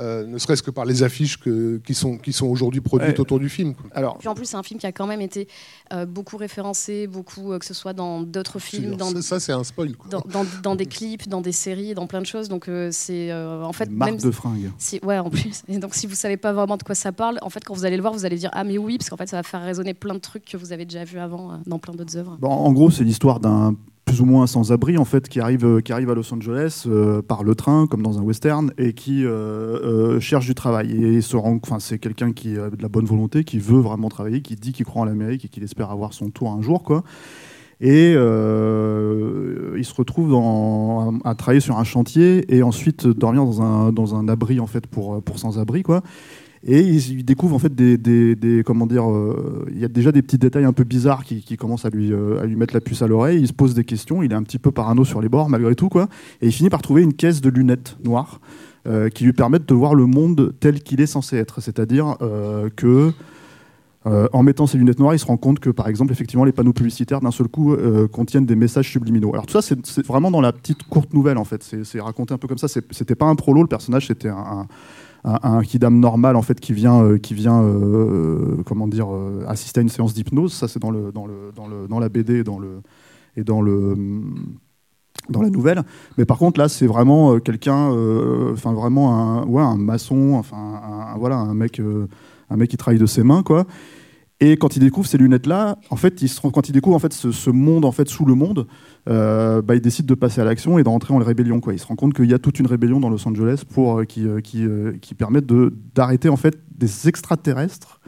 euh, 0.00 0.26
ne 0.26 0.38
serait-ce 0.38 0.62
que 0.62 0.70
par 0.70 0.84
les 0.86 1.02
affiches 1.02 1.36
que- 1.38 1.78
qui 1.84 1.94
sont, 1.94 2.16
qui 2.18 2.32
sont 2.32 2.46
aujourd'hui 2.46 2.80
produites 2.80 3.10
Ouais. 3.10 3.20
autour 3.20 3.38
du 3.38 3.48
film. 3.48 3.74
quoi. 3.74 3.90
Alors, 3.94 4.18
Puis 4.18 4.26
en 4.28 4.34
plus, 4.34 4.46
c'est 4.46 4.56
un 4.56 4.62
film 4.62 4.80
qui 4.80 4.86
a 4.86 4.92
quand 4.92 5.06
même 5.06 5.20
été 5.20 5.46
euh, 5.92 6.06
beaucoup 6.06 6.36
référencé, 6.36 7.06
beaucoup, 7.06 7.52
euh, 7.52 7.58
que 7.58 7.64
ce 7.66 7.74
soit 7.74 7.92
dans 7.92 8.22
d'autres 8.22 8.58
films, 8.58 8.96
dans, 8.96 9.10
Ça, 9.10 9.22
ça, 9.22 9.40
c'est 9.40 9.52
un 9.52 9.62
spoil. 9.64 9.96
quoi. 9.96 10.10
dans, 10.10 10.22
dans- 10.32 10.46
dans 10.62 10.74
des 10.74 10.86
clips, 10.96 11.28
dans 11.28 11.40
des 11.40 11.52
séries, 11.52 11.94
dans 11.94 12.06
plein 12.06 12.20
de 12.20 12.26
choses. 12.26 12.48
Donc 12.48 12.68
euh, 12.68 12.88
c'est 12.92 13.30
euh, 13.30 13.62
en 13.62 13.72
fait 13.72 13.84
une 13.84 13.96
marque 13.96 14.12
même 14.12 14.20
de 14.20 14.30
fringues. 14.30 14.70
si, 14.78 14.98
ouais, 15.04 15.18
en 15.18 15.30
plus. 15.30 15.62
Et 15.68 15.78
donc 15.78 15.94
si 15.94 16.06
vous 16.06 16.14
savez 16.14 16.36
pas 16.36 16.52
vraiment 16.52 16.76
de 16.76 16.82
quoi 16.82 16.94
ça 16.94 17.12
parle, 17.12 17.38
en 17.42 17.50
fait 17.50 17.62
quand 17.64 17.74
vous 17.74 17.84
allez 17.84 17.96
le 17.96 18.02
voir, 18.02 18.12
vous 18.12 18.24
allez 18.24 18.36
dire 18.36 18.50
ah 18.54 18.64
mais 18.64 18.78
oui, 18.78 18.96
parce 18.98 19.10
qu'en 19.10 19.16
fait 19.16 19.28
ça 19.28 19.36
va 19.36 19.42
faire 19.42 19.62
résonner 19.62 19.94
plein 19.94 20.14
de 20.14 20.18
trucs 20.20 20.44
que 20.44 20.56
vous 20.56 20.72
avez 20.72 20.84
déjà 20.86 21.04
vus 21.04 21.18
avant 21.18 21.52
euh, 21.52 21.56
dans 21.66 21.78
plein 21.78 21.92
d'autres 21.94 22.16
œuvres. 22.16 22.36
Bon, 22.40 22.48
en 22.48 22.72
gros, 22.72 22.90
c'est 22.90 23.04
l'histoire 23.04 23.40
d'un 23.40 23.74
plus 24.10 24.20
ou 24.20 24.24
moins 24.24 24.46
sans-abri 24.46 24.98
en 24.98 25.04
fait 25.04 25.28
qui 25.28 25.38
arrive 25.40 25.64
euh, 25.64 25.80
qui 25.80 25.92
arrive 25.92 26.10
à 26.10 26.14
Los 26.14 26.32
Angeles 26.34 26.84
euh, 26.86 27.22
par 27.22 27.44
le 27.44 27.54
train 27.54 27.86
comme 27.86 28.02
dans 28.02 28.18
un 28.18 28.22
western 28.22 28.72
et 28.76 28.92
qui 28.92 29.24
euh, 29.24 30.18
cherche 30.20 30.46
du 30.46 30.54
travail 30.54 30.92
et 31.04 31.20
se 31.20 31.36
rend 31.36 31.58
enfin 31.62 31.78
c'est 31.78 31.98
quelqu'un 31.98 32.32
qui 32.32 32.58
a 32.58 32.70
de 32.70 32.82
la 32.82 32.88
bonne 32.88 33.04
volonté 33.04 33.44
qui 33.44 33.58
veut 33.58 33.78
vraiment 33.78 34.08
travailler 34.08 34.42
qui 34.42 34.56
dit 34.56 34.72
qu'il 34.72 34.84
croit 34.84 35.02
en 35.02 35.04
l'Amérique 35.04 35.44
et 35.44 35.48
qu'il 35.48 35.62
espère 35.62 35.90
avoir 35.90 36.12
son 36.12 36.30
tour 36.30 36.50
un 36.50 36.60
jour 36.60 36.82
quoi 36.82 37.04
et 37.80 38.10
il 38.12 39.84
se 39.84 39.94
retrouve 39.96 40.30
dans- 40.30 41.18
à 41.24 41.34
travailler 41.34 41.60
sur 41.60 41.78
un 41.78 41.84
chantier 41.84 42.44
et 42.54 42.62
ensuite 42.62 43.06
dormir 43.06 43.44
dans 43.44 43.62
un, 43.62 43.92
dans 43.92 44.14
un 44.14 44.28
abri 44.28 44.60
en 44.60 44.66
fait 44.66 44.86
pour, 44.86 45.22
pour 45.22 45.38
sans-abri 45.38 45.82
quoi. 45.82 46.02
Et 46.62 46.80
il, 46.80 47.24
découvre 47.24 47.56
en 47.56 47.58
fait 47.58 47.74
des, 47.74 48.62
comment 48.66 48.86
dire, 48.86 49.10
euh, 49.10 49.66
il 49.72 49.78
y 49.78 49.84
a 49.84 49.88
déjà 49.88 50.12
des 50.12 50.20
petits 50.20 50.36
détails 50.36 50.66
un 50.66 50.74
peu 50.74 50.84
bizarres 50.84 51.24
qui, 51.24 51.56
commencent 51.56 51.86
à 51.86 51.90
lui, 51.90 52.12
euh, 52.12 52.40
à 52.42 52.44
lui 52.44 52.54
mettre 52.54 52.74
la 52.74 52.82
puce 52.82 53.00
à 53.00 53.06
l'oreille. 53.06 53.40
Il 53.40 53.48
se 53.48 53.54
pose 53.54 53.72
des 53.72 53.84
questions, 53.84 54.22
il 54.22 54.32
est 54.32 54.34
un 54.34 54.42
petit 54.42 54.58
peu 54.58 54.70
parano 54.70 55.04
sur 55.04 55.22
les 55.22 55.30
bords 55.30 55.48
malgré 55.48 55.74
tout 55.74 55.88
quoi. 55.88 56.08
Et 56.42 56.48
il 56.48 56.52
finit 56.52 56.68
par 56.68 56.82
trouver 56.82 57.02
une 57.02 57.14
caisse 57.14 57.40
de 57.40 57.48
lunettes 57.48 57.96
noires 58.04 58.40
euh, 58.86 59.08
qui 59.08 59.24
lui 59.24 59.32
permettent 59.32 59.66
de 59.66 59.74
voir 59.74 59.94
le 59.94 60.04
monde 60.04 60.52
tel 60.60 60.82
qu'il 60.82 61.00
est 61.00 61.06
censé 61.06 61.36
être, 61.36 61.62
c'est-à-dire 61.62 62.16
que 62.76 63.12
en 64.04 64.42
mettant 64.42 64.66
ses 64.66 64.76
lunettes 64.76 64.98
noires, 64.98 65.14
il 65.14 65.18
se 65.18 65.26
rend 65.26 65.36
compte 65.36 65.60
que, 65.60 65.68
par 65.68 65.86
exemple, 65.86 66.12
effectivement, 66.12 66.44
les 66.44 66.52
panneaux 66.52 66.72
publicitaires 66.72 67.20
d'un 67.20 67.30
seul 67.30 67.48
coup 67.48 67.76
contiennent 68.10 68.46
des 68.46 68.56
messages 68.56 68.90
subliminaux. 68.90 69.30
Alors 69.32 69.44
tout 69.44 69.60
ça, 69.60 69.62
c'est 69.62 70.06
vraiment 70.06 70.30
dans 70.30 70.40
la 70.40 70.52
petite 70.52 70.84
courte 70.84 71.12
nouvelle, 71.12 71.36
en 71.36 71.44
fait. 71.44 71.62
C'est 71.84 72.00
raconté 72.00 72.32
un 72.32 72.38
peu 72.38 72.48
comme 72.48 72.58
ça. 72.58 72.66
C'était 72.68 73.14
pas 73.14 73.26
un 73.26 73.34
prolo, 73.34 73.60
le 73.60 73.68
personnage, 73.68 74.06
c'était 74.06 74.28
un, 74.28 74.66
un, 75.24 75.38
un 75.42 75.62
kidam 75.62 75.98
normal, 75.98 76.36
en 76.36 76.42
fait, 76.42 76.60
qui 76.60 76.72
vient, 76.72 77.02
euh, 77.02 77.18
qui 77.18 77.34
vient, 77.34 77.62
euh, 77.62 78.62
comment 78.66 78.88
dire, 78.88 79.14
euh, 79.14 79.44
assister 79.46 79.80
à 79.80 79.82
une 79.82 79.88
séance 79.88 80.14
d'hypnose. 80.14 80.52
Ça, 80.52 80.68
c'est 80.68 80.80
dans 80.80 80.90
le, 80.90 81.12
dans 81.12 81.26
le, 81.26 81.52
dans 81.54 81.66
le, 81.66 81.88
dans 81.88 81.98
la 81.98 82.08
BD 82.08 82.38
et 82.38 82.44
dans 82.44 82.58
le, 82.58 82.80
et 83.36 83.44
dans 83.44 83.60
le 83.62 83.96
dans 85.28 85.42
la 85.42 85.50
nouvelle, 85.50 85.82
mais 86.18 86.24
par 86.24 86.38
contre 86.38 86.58
là 86.58 86.68
c'est 86.68 86.86
vraiment 86.86 87.34
euh, 87.34 87.38
quelqu'un, 87.38 87.92
euh, 87.92 88.52
enfin 88.52 88.72
vraiment 88.72 89.14
un, 89.14 89.46
ouais, 89.46 89.62
un 89.62 89.76
maçon, 89.76 90.34
enfin 90.34 90.56
un, 90.56 91.18
voilà 91.18 91.36
un 91.36 91.54
mec, 91.54 91.78
euh, 91.78 92.06
un 92.48 92.56
mec 92.56 92.70
qui 92.70 92.76
travaille 92.76 92.98
de 92.98 93.06
ses 93.06 93.22
mains 93.22 93.42
quoi. 93.42 93.66
Et 94.42 94.56
quand 94.56 94.74
il 94.74 94.80
découvre 94.80 95.06
ces 95.06 95.18
lunettes-là, 95.18 95.76
en 95.90 95.96
fait, 95.96 96.22
il 96.22 96.28
se 96.28 96.40
rend- 96.40 96.50
quand 96.50 96.68
il 96.68 96.72
découvre 96.72 96.96
en 96.96 96.98
fait 96.98 97.12
ce, 97.12 97.50
monde 97.50 97.84
en 97.84 97.92
fait 97.92 98.08
sous 98.08 98.24
le 98.24 98.34
monde, 98.34 98.66
euh, 99.08 99.60
bah, 99.60 99.74
il 99.74 99.82
décide 99.82 100.06
de 100.06 100.14
passer 100.14 100.40
à 100.40 100.44
l'action 100.44 100.78
et 100.78 100.82
d'entrer 100.82 101.12
en 101.12 101.18
rébellion. 101.18 101.60
Il 101.70 101.78
se 101.78 101.86
rend 101.86 101.96
compte 101.96 102.14
qu'il 102.14 102.30
y 102.30 102.32
a 102.32 102.38
toute 102.38 102.58
une 102.58 102.66
rébellion 102.66 103.00
dans 103.00 103.10
Los 103.10 103.28
Angeles 103.28 103.64
pour 103.68 104.00
euh, 104.00 104.04
qui 104.04 104.26
euh, 104.26 104.40
qui, 104.40 104.66
qui 105.02 105.14
permet 105.14 105.42
d'arrêter 105.94 106.30
en 106.30 106.36
fait 106.36 106.58
des 106.74 107.06
extraterrestres 107.08 108.00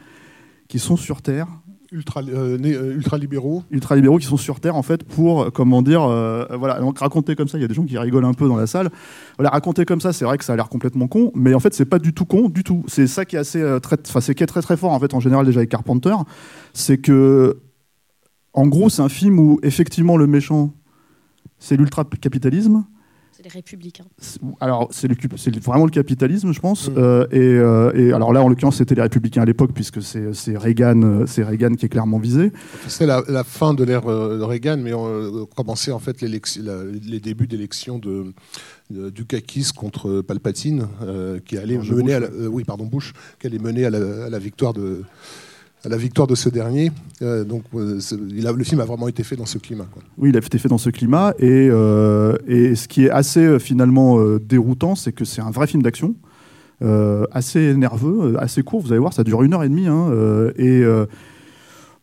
qui 0.69 0.79
sont 0.79 0.97
sur 0.97 1.21
Terre 1.21 1.49
ultra, 1.93 2.23
euh, 2.23 2.59
euh, 2.59 2.95
ultra-libéraux. 2.97 3.63
ultra-libéraux 3.71 4.19
qui 4.19 4.27
sont 4.27 4.37
sur 4.37 4.61
Terre 4.61 4.77
en 4.77 4.83
fait 4.83 5.05
pour 5.05 5.53
comment 5.53 5.83
dire 5.83 6.03
euh, 6.03 6.45
voilà. 6.59 6.81
Donc 6.81 6.99
raconter 6.99 7.37
comme 7.37 7.49
ça 7.49 7.59
il 7.59 7.61
y 7.61 7.65
a 7.65 7.69
des 7.69 7.75
gens 7.75 7.85
qui 7.85 7.97
rigolent 7.99 8.25
un 8.25 8.35
peu 8.35 8.49
dans 8.49 8.57
la 8.57 8.67
salle. 8.67 8.91
Voilà 9.39 9.51
raconter 9.51 9.85
comme 9.85 10.01
ça 10.01 10.13
c'est 10.13 10.25
vrai 10.25 10.39
que 10.39 10.45
ça 10.45 10.55
a 10.55 10.57
l'air 10.57 10.69
complètement 10.69 11.07
con 11.07 11.31
mais 11.35 11.55
en 11.55 11.61
fait 11.61 11.75
c'est 11.75 11.85
pas 11.85 11.99
du 11.99 12.13
tout 12.13 12.25
con 12.25 12.49
du 12.49 12.65
tout. 12.65 12.85
C'est 12.89 13.07
ça 13.07 13.25
qui 13.25 13.37
est 13.37 13.41
assez 13.41 13.61
euh, 13.61 13.79
très 13.79 13.97
c'est 14.21 14.35
qui 14.35 14.43
est 14.43 14.47
très 14.47 14.63
très 14.63 14.77
fort 14.77 14.93
en 14.93 14.99
fait 15.01 15.15
en 15.15 15.21
général 15.21 15.47
déjà 15.47 15.61
avec 15.61 15.71
Carpenter 15.71 16.15
c'est 16.73 16.99
que 16.99 17.59
en 18.55 18.67
gros 18.67 18.89
c'est 18.89 19.03
un 19.03 19.09
film 19.09 19.39
où 19.39 19.61
effectivement 19.63 20.17
le 20.17 20.27
méchant 20.27 20.75
c'est 21.59 21.77
l'ultra-capitalisme 21.77 22.85
C'est 23.43 23.49
les 23.49 23.55
républicains. 23.55 24.05
c'est- 24.19 24.41
alors 24.61 24.89
c'est 24.93 25.09
le- 25.09 25.17
c'est 25.37 25.57
vraiment 25.65 25.85
le 25.85 25.91
capitalisme 25.91 26.53
je 26.53 26.61
pense 26.61 26.89
Mm. 26.89 26.95
Euh, 26.97 27.27
et, 27.33 27.39
euh, 27.39 27.93
et 27.95 28.13
alors 28.13 28.33
là 28.33 28.43
en 28.43 28.49
l'occurrence 28.49 28.77
c'était 28.77 28.95
les 28.95 29.03
républicains 29.03 29.43
à 29.43 29.45
l'époque 29.45 29.73
puisque 29.75 30.01
c'est 30.03 30.33
c'est 30.35 30.57
Reagan 30.57 31.03
euh, 31.03 31.27
c'est 31.27 31.43
Reagan 31.43 31.75
qui 31.75 31.87
est 31.87 31.89
clairement 31.89 32.19
visé 32.19 32.53
C'est 32.89 33.07
la, 33.07 33.23
la 33.29 33.45
fin 33.45 33.75
de 33.75 33.83
l'ère 33.85 34.03
de 34.03 34.43
Reagan, 34.43 34.77
mais 34.79 34.93
on 34.93 35.47
commençait 35.57 35.93
en 35.93 35.99
fait 35.99 36.21
la- 36.23 36.85
les 36.85 37.21
débuts 37.21 37.47
d'élection 37.47 37.99
de, 37.99 38.33
de 38.91 39.11
Dukakis 39.11 39.71
contre 39.77 40.21
Palpatine, 40.21 40.87
euh, 41.03 41.39
qui 41.45 41.57
allait 41.59 41.79
mener, 41.79 42.03
Bush, 42.03 42.13
à 42.13 42.21
la, 42.21 42.27
euh, 42.27 42.47
oui 42.49 42.65
pardon 42.65 42.87
Bush, 42.87 43.13
qui 43.41 43.47
allait 43.47 43.59
mener 43.59 43.85
à 43.87 43.91
la, 43.91 44.25
à 44.27 44.31
la 44.31 44.39
victoire 44.39 44.73
de 44.73 45.03
la 45.85 45.97
victoire 45.97 46.27
de 46.27 46.35
ce 46.35 46.49
dernier. 46.49 46.93
Euh, 47.23 47.45
donc 47.45 47.65
euh, 47.75 47.99
le 48.11 48.65
film 48.65 48.81
a 48.81 48.85
vraiment 48.85 49.09
été 49.09 49.23
fait 49.23 49.37
dans 49.37 49.47
ce 49.47 49.59
climat. 49.59 49.87
Oui, 50.19 50.31
il 50.31 50.37
a 50.37 50.39
été 50.39 50.59
fait 50.59 50.69
dans 50.69 50.79
ce 50.79 50.91
climat. 50.91 51.35
Et, 51.39 51.69
euh, 51.71 52.37
ce 52.75 52.89
qui 52.89 53.07
est 53.07 53.11
assez 53.11 53.59
finalement 53.59 54.19
déroutant, 54.39 54.95
c'est 54.95 55.13
que 55.13 55.25
c'est 55.25 55.43
un 55.43 55.51
vrai 55.51 55.67
film 55.67 55.83
d'action, 55.83 56.15
assez 57.31 57.75
nerveux, 57.75 58.37
assez 58.39 58.63
court. 58.63 58.81
Vous 58.81 58.93
allez 58.93 59.01
voir, 59.01 59.13
ça 59.13 59.25
dure 59.25 59.43
une 59.43 59.55
heure 59.55 59.63
et 59.63 59.69
demie. 59.69 59.87
hein, 59.87 60.11
et 60.57 60.83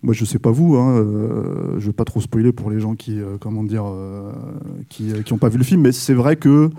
moi, 0.02 0.14
je 0.14 0.24
sais 0.24 0.40
pas 0.40 0.52
vous, 0.52 0.78
hein, 0.78 1.06
je 1.78 1.86
veux 1.86 1.94
pas 1.94 2.06
trop 2.06 2.22
spoiler 2.22 2.54
pour 2.54 2.72
les 2.72 2.80
gens 2.80 2.96
qui, 2.96 3.20
comment 3.42 3.64
dire, 3.64 3.84
qui, 4.88 5.12
euh, 5.12 5.22
qui 5.22 5.34
ont 5.34 5.38
pas 5.38 5.50
vu 5.50 5.58
le 5.58 5.64
film, 5.64 5.82
mais 5.82 5.92
c'est 5.92 6.14
vrai 6.14 6.36
que 6.36 6.70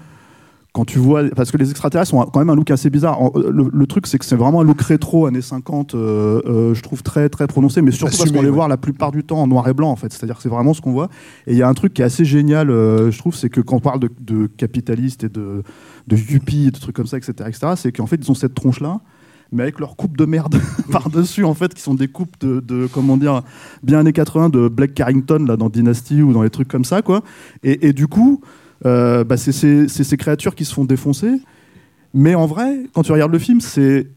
quand 0.72 0.84
tu 0.84 0.98
vois, 1.00 1.28
parce 1.30 1.50
que 1.50 1.56
les 1.56 1.70
extraterrestres 1.70 2.14
ont 2.14 2.24
quand 2.26 2.38
même 2.38 2.50
un 2.50 2.54
look 2.54 2.70
assez 2.70 2.90
bizarre. 2.90 3.20
En- 3.20 3.32
Le, 3.36 3.68
le 3.72 3.86
truc, 3.86 4.06
c'est 4.06 4.18
que 4.18 4.24
c'est 4.24 4.36
vraiment 4.36 4.60
un 4.60 4.64
look 4.64 4.80
rétro 4.82 5.26
années 5.26 5.40
50, 5.42 5.94
euh, 5.94 6.40
euh, 6.46 6.74
je 6.74 6.82
trouve 6.82 7.02
très 7.02 7.28
très 7.28 7.46
prononcé, 7.48 7.82
mais 7.82 7.90
surtout 7.90 8.12
parce 8.12 8.22
Assumé, 8.22 8.38
qu'on 8.38 8.44
les 8.44 8.50
voit 8.50 8.68
la 8.68 8.76
plupart 8.76 9.10
du 9.10 9.24
temps 9.24 9.38
en 9.42 9.46
noir 9.48 9.66
et 9.68 9.74
blanc 9.74 9.90
en 9.90 9.96
fait. 9.96 10.12
C'est-à-dire 10.12 10.36
que 10.36 10.42
c'est 10.42 10.48
vraiment 10.48 10.72
ce 10.72 10.80
qu'on 10.80 10.92
voit. 10.92 11.08
Et 11.48 11.52
il 11.52 11.58
y 11.58 11.62
a 11.62 11.68
un 11.68 11.74
truc 11.74 11.92
qui 11.94 12.02
est 12.02 12.04
assez 12.04 12.24
génial, 12.24 12.70
euh, 12.70 13.10
je 13.10 13.18
trouve, 13.18 13.34
c'est 13.34 13.48
que 13.50 13.60
quand 13.60 13.76
on 13.76 13.80
parle 13.80 13.98
de, 14.00 14.10
de 14.20 14.46
capitalistes 14.46 15.24
et 15.24 15.28
de, 15.28 15.62
de 16.06 16.16
yuppies 16.16 16.68
et 16.68 16.70
de 16.70 16.78
trucs 16.78 16.94
comme 16.94 17.06
ça, 17.06 17.16
etc., 17.16 17.32
etc., 17.48 17.72
c'est 17.76 17.90
qu'en 17.92 18.06
fait 18.06 18.16
ils 18.22 18.30
ont 18.30 18.34
cette 18.34 18.54
tronche 18.54 18.80
là. 18.80 19.00
Mais 19.52 19.64
avec 19.64 19.80
leurs 19.80 19.96
coupes 19.96 20.16
de 20.16 20.24
merde 20.26 20.54
par-dessus, 20.92 21.44
en 21.44 21.54
fait, 21.54 21.74
qui 21.74 21.82
sont 21.82 21.94
des 21.94 22.06
coupes 22.06 22.36
de, 22.40 22.60
de, 22.60 22.86
comment 22.86 23.16
dire, 23.16 23.42
bien 23.82 23.98
années 23.98 24.12
80 24.12 24.48
de 24.48 24.68
Black 24.68 24.94
Carrington, 24.94 25.44
là, 25.44 25.56
dans 25.56 25.68
Dynasty 25.68 26.22
ou 26.22 26.32
dans 26.32 26.42
les 26.44 26.50
trucs 26.50 26.68
comme 26.68 26.84
ça, 26.84 27.02
quoi. 27.02 27.22
Et, 27.64 27.88
et 27.88 27.92
du 27.92 28.06
coup, 28.06 28.40
euh, 28.86 29.24
bah, 29.24 29.36
c'est 29.36 29.52
ces, 29.52 30.16
créatures 30.16 30.54
qui 30.54 30.64
se 30.64 30.74
font 30.74 30.84
défoncer. 30.84 31.32
Mais 32.14 32.34
en 32.34 32.46
vrai, 32.46 32.84
quand 32.92 33.02
tu 33.02 33.12
regardes 33.12 33.32
le 33.32 33.38
film, 33.38 33.60
c'est 33.60 34.08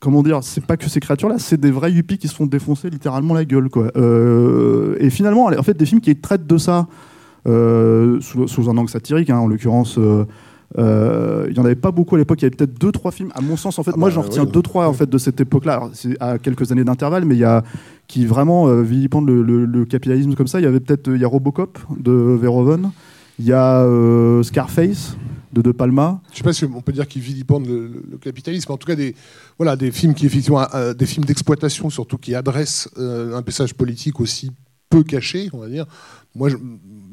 comment 0.00 0.22
dire, 0.22 0.40
c'est 0.42 0.64
pas 0.64 0.76
que 0.76 0.88
ces 0.88 1.00
créatures-là, 1.00 1.36
c'est 1.38 1.58
des 1.60 1.70
vrais 1.70 1.92
yuppies 1.92 2.18
qui 2.18 2.28
se 2.28 2.34
font 2.34 2.46
défoncer 2.46 2.90
littéralement 2.90 3.34
la 3.34 3.44
gueule, 3.44 3.68
quoi. 3.68 3.90
Euh, 3.96 4.96
et 4.98 5.10
finalement, 5.10 5.46
en 5.46 5.62
fait, 5.62 5.76
des 5.76 5.86
films 5.86 6.00
qui 6.00 6.14
traitent 6.16 6.46
de 6.46 6.58
ça 6.58 6.88
euh, 7.46 8.20
sous, 8.20 8.46
sous 8.48 8.68
un 8.68 8.76
angle 8.76 8.90
satirique, 8.90 9.30
hein, 9.30 9.38
en 9.38 9.46
l'occurrence. 9.46 9.98
euh, 9.98 10.24
il 11.50 11.56
y 11.56 11.60
en 11.60 11.64
avait 11.64 11.74
pas 11.74 11.90
beaucoup 11.90 12.14
à 12.14 12.18
l'époque. 12.18 12.40
Il 12.42 12.44
y 12.44 12.46
avait 12.46 12.56
peut-être 12.56 12.78
deux, 12.80 12.92
trois 12.92 13.10
films. 13.12 13.30
À 13.34 13.40
mon 13.42 13.56
sens, 13.56 13.78
en 13.78 13.82
fait, 13.82 13.92
Ah 13.94 13.98
moi, 13.98 14.08
bah, 14.08 14.14
j'en 14.14 14.22
retiens 14.22 14.44
oui. 14.44 14.50
deux, 14.52 14.62
trois 14.62 14.88
en 14.88 14.92
fait 14.92 15.08
de 15.08 15.18
cette 15.18 15.40
époque-là. 15.40 15.88
C'est 15.92 16.16
à 16.20 16.38
quelques 16.38 16.72
années 16.72 16.84
d'intervalle, 16.84 17.24
mais 17.24 17.34
il 17.34 17.40
y 17.40 17.44
a 17.44 17.62
qui 18.08 18.24
vraiment 18.26 18.66
vilipendent 18.82 19.26
le, 19.28 19.42
le- 19.42 19.66
le 19.66 19.84
capitalisme 19.84 20.34
comme 20.34 20.46
ça. 20.46 20.60
Il 20.60 20.64
y 20.64 20.66
avait 20.66 20.80
peut-être 20.80 21.08
il 21.14 21.20
y 21.20 21.24
a 21.24 21.28
Robocop 21.28 21.78
de 21.98 22.12
Verhoeven. 22.12 22.90
Il 23.42 23.48
y 23.48 23.52
a 23.52 23.82
euh, 23.82 24.40
Scarface 24.44 25.16
de 25.52 25.62
De 25.62 25.72
Palma. 25.72 26.20
Je 26.30 26.38
sais 26.38 26.44
pas 26.44 26.52
si 26.52 26.64
on 26.64 26.80
peut 26.80 26.92
dire 26.92 27.08
qu'ils 27.08 27.22
vilipendent 27.22 27.66
le, 27.66 27.88
le- 28.08 28.16
capitalisme, 28.16 28.70
en 28.70 28.76
tout 28.76 28.86
cas 28.86 28.94
des, 28.94 29.16
voilà, 29.58 29.74
des 29.74 29.90
films 29.90 30.14
qui 30.14 30.26
effectivement, 30.26 30.64
des 30.96 31.06
films 31.06 31.24
d'exploitation 31.24 31.90
surtout 31.90 32.18
qui 32.18 32.36
adressent 32.36 32.88
euh, 32.98 33.34
un 33.36 33.42
message 33.44 33.74
politique 33.74 34.20
aussi 34.20 34.52
peu 34.90 35.02
caché, 35.02 35.48
on 35.54 35.58
va 35.58 35.68
dire. 35.68 35.86
Moi, 36.36 36.50
je, 36.50 36.56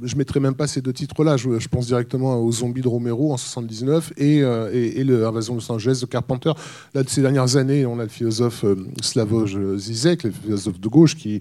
je 0.03 0.15
mettrais 0.17 0.39
même 0.39 0.53
pas 0.53 0.67
ces 0.67 0.81
deux 0.81 0.93
titres-là. 0.93 1.36
Je, 1.36 1.67
pense 1.67 1.88
directement 1.88 2.38
aux 2.38 2.51
Zombies 2.51 2.81
de 2.81 2.88
Romero 2.88 3.33
en 3.33 3.38
79 3.38 4.13
et, 4.17 4.43
euh, 4.43 4.69
et, 4.71 5.00
et 5.00 5.03
le 5.03 5.25
Invasion 5.25 5.55
de 5.55 5.62
Los 5.62 5.71
Angeles 5.71 5.98
de 6.00 6.05
Carpenter. 6.05 6.51
Là, 6.93 7.01
de 7.01 7.09
ces 7.09 7.21
dernières 7.21 7.57
années, 7.57 7.88
on 7.88 7.98
a 7.98 8.03
le 8.03 8.09
philosophe 8.09 8.65
Slavoj 9.01 9.77
Zizek, 9.77 10.24
le 10.24 10.31
philosophe 10.31 10.79
de 10.79 10.88
gauche, 10.88 11.15
qui 11.15 11.39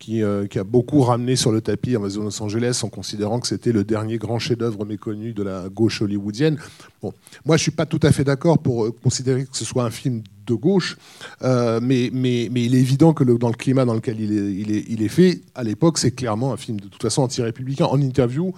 qui, 0.00 0.22
euh, 0.22 0.46
qui 0.46 0.58
a 0.58 0.64
beaucoup 0.64 1.02
ramené 1.02 1.36
sur 1.36 1.52
le 1.52 1.60
tapis 1.60 1.92
de 1.92 1.98
Los 1.98 2.42
Angeles 2.42 2.80
en 2.82 2.88
considérant 2.88 3.38
que 3.38 3.46
c'était 3.46 3.70
le 3.70 3.84
dernier 3.84 4.16
grand 4.16 4.40
chef-d'œuvre 4.40 4.84
méconnu 4.84 5.32
de 5.32 5.42
la 5.44 5.68
gauche 5.68 6.02
hollywoodienne. 6.02 6.58
Bon, 7.02 7.12
moi, 7.44 7.56
je 7.56 7.62
suis 7.62 7.70
pas 7.70 7.86
tout 7.86 8.00
à 8.02 8.10
fait 8.10 8.24
d'accord 8.24 8.58
pour 8.58 8.86
euh, 8.86 8.90
considérer 9.04 9.44
que 9.44 9.56
ce 9.56 9.64
soit 9.64 9.84
un 9.84 9.90
film 9.90 10.22
de 10.46 10.54
gauche, 10.54 10.96
euh, 11.42 11.80
mais, 11.82 12.10
mais, 12.12 12.48
mais 12.50 12.64
il 12.64 12.74
est 12.74 12.80
évident 12.80 13.12
que 13.12 13.22
dans 13.22 13.48
le 13.48 13.54
climat 13.54 13.84
dans 13.84 13.94
lequel 13.94 14.18
il 14.18 14.32
est, 14.32 14.52
il 14.52 14.72
est, 14.72 14.84
il 14.88 15.02
est 15.02 15.08
fait, 15.08 15.42
à 15.54 15.62
l'époque, 15.62 15.98
c'est 15.98 16.12
clairement 16.12 16.52
un 16.52 16.56
film 16.56 16.80
de 16.80 16.88
toute 16.88 17.02
façon 17.02 17.22
anti-républicain. 17.22 17.84
En 17.84 18.00
interview, 18.00 18.52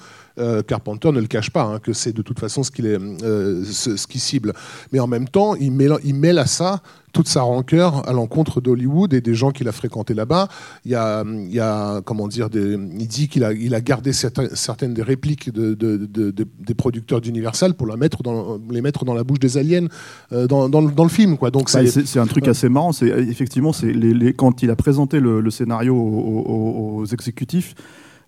Carpenter 0.67 1.13
ne 1.13 1.21
le 1.21 1.27
cache 1.27 1.51
pas, 1.51 1.65
hein, 1.65 1.79
que 1.79 1.93
c'est 1.93 2.15
de 2.15 2.23
toute 2.23 2.39
façon 2.39 2.63
ce 2.63 2.71
qu'il 2.71 2.85
ce, 2.87 3.97
ce 3.99 4.07
qu'il 4.07 4.21
cible. 4.21 4.55
Mais 4.91 5.01
en 5.01 5.07
même 5.07 5.29
temps, 5.29 5.55
il 5.57 5.73
il 6.03 6.15
mêle 6.15 6.39
à 6.39 6.47
ça 6.47 6.83
toute 7.13 7.29
sa 7.29 7.43
rancœur 7.43 8.09
à 8.09 8.13
l'encontre 8.13 8.61
d'Hollywood 8.61 9.13
et 9.13 9.21
des 9.21 9.35
gens 9.35 9.51
qu'il 9.51 9.69
a 9.69 9.73
fréquentés 9.73 10.15
là-bas. 10.15 10.49
Il 10.85 10.91
y 10.93 10.95
a, 10.95 11.25
il 11.27 11.53
y 11.55 11.61
a 11.61 12.01
comment 12.03 12.27
dire, 12.29 12.49
des, 12.51 12.73
il 12.75 13.07
dit 13.07 13.29
qu'il 13.29 13.45
a, 13.45 13.53
il 13.53 13.75
a 13.75 13.81
gardé 13.81 14.13
certaines, 14.13 14.49
certaines 14.55 14.95
des 14.95 15.03
répliques 15.03 15.53
de, 15.53 15.75
de- 15.75 15.97
de- 15.99 16.31
de- 16.31 16.47
des 16.61 16.75
producteurs 16.75 17.21
d'Universal 17.21 17.75
pour 17.75 17.87
la 17.87 17.97
mettre 17.97 18.23
dans, 18.23 18.59
les 18.71 18.81
mettre 18.81 19.05
dans 19.05 19.15
la 19.15 19.25
bouche 19.25 19.39
des 19.41 19.59
aliens 19.59 19.87
euh, 20.33 20.47
dans, 20.47 20.69
dans 20.69 20.81
le- 20.81 20.91
dans 20.93 21.05
le 21.05 21.11
film. 21.11 21.37
Quoi. 21.37 21.51
Donc 21.51 21.71
Bah, 21.73 21.87
c'est- 21.87 22.19
un 22.19 22.27
truc 22.27 22.49
assez 22.49 22.69
marrant. 22.69 22.93
C'est 22.93 23.09
effectivement, 23.09 23.73
c'est 23.73 23.93
les, 23.93 24.15
les- 24.15 24.33
quand 24.33 24.63
il 24.63 24.71
a 24.71 24.77
présenté 24.77 25.21
le, 25.21 25.41
le 25.41 25.51
scénario 25.51 25.95
aux, 25.95 27.05
exécutifs. 27.07 27.75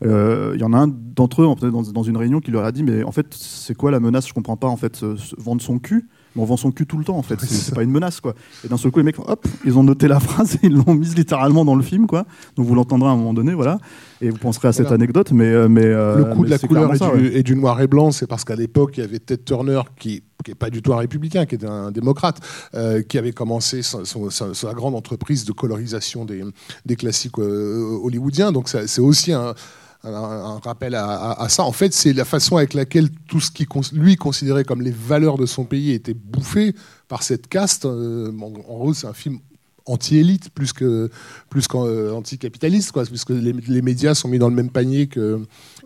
euh, 0.05 0.53
Il 0.55 0.61
y 0.61 0.65
en 0.65 0.73
a 0.73 0.79
un 0.79 0.89
d'entre 0.89 1.43
eux 1.43 1.71
dans, 1.71 1.83
dans 1.83 2.03
une 2.03 2.17
réunion 2.17 2.41
qui 2.41 2.51
leur 2.51 2.65
a 2.65 2.73
dit 2.73 2.83
mais 2.83 3.03
en 3.05 3.13
fait 3.13 3.27
c'est 3.31 3.75
quoi 3.77 3.91
la 3.91 4.01
menace? 4.01 4.27
Je 4.29 4.35
comprends 4.35 4.57
pas 4.57 4.67
en 4.69 4.77
fait 4.77 5.05
vendre 5.39 5.63
son 5.63 5.79
cul 5.79 6.09
mais 6.35 6.43
on 6.43 6.45
vend 6.45 6.57
son 6.57 6.71
cul 6.73 6.87
tout 6.87 6.99
le 6.99 7.05
temps 7.05 7.17
en 7.17 7.23
fait 7.23 7.35
Oui, 7.41 7.49
c'est 7.49 7.75
pas 7.75 7.83
une 7.83 7.91
menace 7.91 8.21
quoi 8.21 8.35
et 8.65 8.69
d'un 8.69 8.77
seul 8.77 8.91
coup 8.91 8.99
les 8.99 9.05
mecs 9.05 9.19
hop 9.19 9.47
ils 9.65 9.79
ont 9.79 9.83
noté 9.85 10.09
la 10.09 10.21
phrase 10.29 10.57
et 10.57 10.59
ils 10.67 10.73
l'ont 10.75 10.95
mise 10.95 11.15
littéralement 11.17 11.65
dans 11.65 11.75
le 11.77 11.83
film 11.83 12.07
quoi 12.07 12.25
donc 12.57 12.67
vous 12.67 12.75
l'entendrez 12.75 13.09
à 13.09 13.13
un 13.13 13.17
moment 13.17 13.35
donné 13.35 13.55
voilà 13.55 13.79
et 14.21 14.31
vous 14.31 14.39
penserez 14.39 14.69
à 14.69 14.73
cette 14.73 14.87
Voilà. 14.87 14.97
anecdote 15.03 15.33
mais 15.33 15.45
euh, 15.47 15.69
mais 15.69 15.85
euh, 15.85 16.17
le 16.17 16.25
coup 16.35 16.41
mais 16.43 16.47
de 16.47 16.51
la 16.51 16.59
couleur 16.59 16.89
et 16.91 16.93
du, 16.93 16.99
ça, 16.99 17.13
ouais. 17.15 17.37
et 17.37 17.43
du 17.43 17.55
noir 17.57 17.81
et 17.81 17.87
blanc, 17.87 18.11
c'est 18.11 18.27
parce 18.27 18.45
qu'à 18.45 18.57
l'époque, 18.57 18.95
il 18.97 19.01
y 19.01 19.05
avait 19.05 19.19
Ted 19.19 19.43
Turner, 19.45 19.81
qui 19.99 20.23
n'est 20.49 20.55
pas 20.55 20.71
du 20.71 20.81
tout 20.83 20.93
un 20.95 20.99
républicain, 20.99 21.45
qui 21.47 21.57
était 21.57 21.67
un 21.67 21.91
démocrate, 21.91 22.39
euh, 22.75 23.03
qui 23.03 23.19
avait 23.19 23.33
commencé 23.33 23.83
son- 23.83 24.05
sa, 24.31 24.55
sa 24.55 24.73
grande 24.73 24.95
entreprise 24.95 25.45
de 25.45 25.53
colorisation 25.53 26.25
des, 26.25 26.43
des 26.87 26.97
classiques 26.97 27.39
euh, 27.39 27.99
hollywoodiens. 28.03 28.53
Donc 28.53 28.69
c'est 28.69 29.01
aussi 29.01 29.33
un, 29.33 29.55
un- 30.05 30.55
un 30.57 30.59
rappel 30.59 30.95
à, 30.95 31.47
ça. 31.49 31.65
En 31.65 31.73
fait, 31.73 31.93
c'est 31.95 32.13
la 32.13 32.25
façon 32.25 32.57
avec 32.57 32.75
laquelle 32.75 33.09
tout 33.29 33.41
ce 33.41 33.51
qui 33.51 33.67
lui 33.93 34.17
considérait 34.17 34.65
comme 34.65 34.83
les 34.83 34.91
valeurs 34.91 35.39
de 35.39 35.47
son 35.47 35.65
pays 35.65 35.93
était 35.93 36.15
bouffé 36.15 36.75
par 37.09 37.23
cette 37.23 37.49
caste. 37.49 37.85
Euh, 37.87 38.33
en 38.41 38.51
gros, 38.51 38.93
c'est 38.95 39.07
un 39.07 39.13
film 39.15 39.39
anti-élite 39.87 40.51
plus 40.51 40.73
que 40.73 41.11
plus 41.51 41.69
qu'anticapitaliste 41.69 42.93
quoi 42.93 43.05
puisque 43.05 43.31
les, 43.31 43.53
les 43.53 43.83
médias 43.83 44.15
sont 44.15 44.29
mis 44.29 44.39
dans 44.39 44.49
le 44.49 44.55
même 44.55 44.71
panier 44.71 45.07
que 45.07 45.41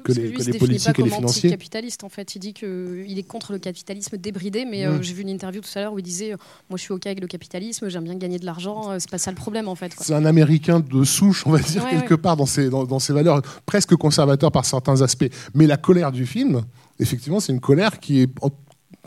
que 0.04 0.12
les, 0.12 0.28
lui, 0.28 0.32
que 0.36 0.42
il 0.42 0.52
les 0.52 0.58
politiques 0.58 0.92
pas 0.94 1.00
et 1.00 1.04
les 1.04 1.10
financiers. 1.10 1.48
anticapitaliste 1.50 2.04
en 2.04 2.08
fait. 2.08 2.36
Il 2.36 2.38
dit 2.38 2.52
qu'il 2.54 3.18
est 3.18 3.26
contre 3.26 3.52
le 3.52 3.58
capitalisme 3.58 4.16
débridé, 4.16 4.64
mais 4.64 4.86
euh, 4.86 4.98
Mm. 4.98 5.02
j'ai 5.02 5.14
vu 5.14 5.22
une 5.22 5.28
interview 5.28 5.60
tout 5.60 5.68
à 5.74 5.80
l'heure 5.80 5.92
où 5.92 5.98
il 5.98 6.02
disait 6.04 6.32
euh, 6.32 6.36
Moi 6.70 6.76
je 6.76 6.82
suis 6.82 6.92
OK 6.92 7.06
avec 7.06 7.20
le 7.20 7.26
capitalisme, 7.26 7.88
j'aime 7.88 8.04
bien 8.04 8.14
gagner 8.14 8.38
de 8.38 8.46
l'argent, 8.46 8.90
euh, 8.92 8.96
c'est 9.00 9.10
pas 9.10 9.18
ça 9.18 9.30
le 9.30 9.36
problème 9.36 9.66
en 9.68 9.74
fait. 9.74 9.92
C'est 10.00 10.14
un 10.14 10.24
Américain 10.24 10.78
de 10.80 11.04
souche, 11.04 11.44
on 11.46 11.50
va 11.50 11.58
dire, 11.58 11.82
Ouais, 11.84 11.90
quelque 11.90 12.14
part, 12.14 12.36
dans 12.36 12.46
ses, 12.46 12.70
dans, 12.70 12.84
dans 12.84 12.98
ses 13.00 13.12
valeurs, 13.12 13.42
presque 13.66 13.94
conservateur 13.96 14.52
par 14.52 14.64
certains 14.64 15.02
aspects. 15.02 15.28
Mais 15.54 15.66
la 15.66 15.76
colère 15.76 16.12
du 16.12 16.24
film, 16.26 16.62
effectivement, 17.00 17.40
c'est 17.40 17.52
une 17.52 17.60
colère 17.60 17.98
qui 17.98 18.20
est, 18.20 18.30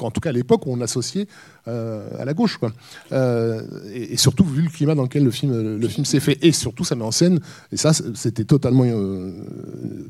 en, 0.04 0.12
tout 0.12 0.22
cas 0.22 0.30
à 0.30 0.34
l'époque, 0.34 0.68
on 0.68 0.82
associait 0.82 1.28
euh, 1.68 2.08
à 2.20 2.26
la 2.26 2.34
gauche. 2.34 2.58
Quoi. 2.58 2.72
Euh, 3.12 3.62
et, 3.94 4.18
surtout, 4.18 4.44
vu 4.44 4.64
le 4.64 4.70
climat 4.70 4.96
dans 4.96 5.04
lequel 5.04 5.24
le 5.24 5.32
film, 5.32 5.78
le 5.78 5.88
film 5.88 6.06
s'est 6.06 6.20
fait. 6.20 6.38
Et 6.42 6.52
surtout, 6.52 6.84
ça 6.84 6.96
met 6.96 7.04
en 7.04 7.12
scène, 7.12 7.40
et 7.72 7.78
ça, 7.78 7.92
c'était 7.94 8.46
totalement 8.46 8.86
euh, 8.86 9.32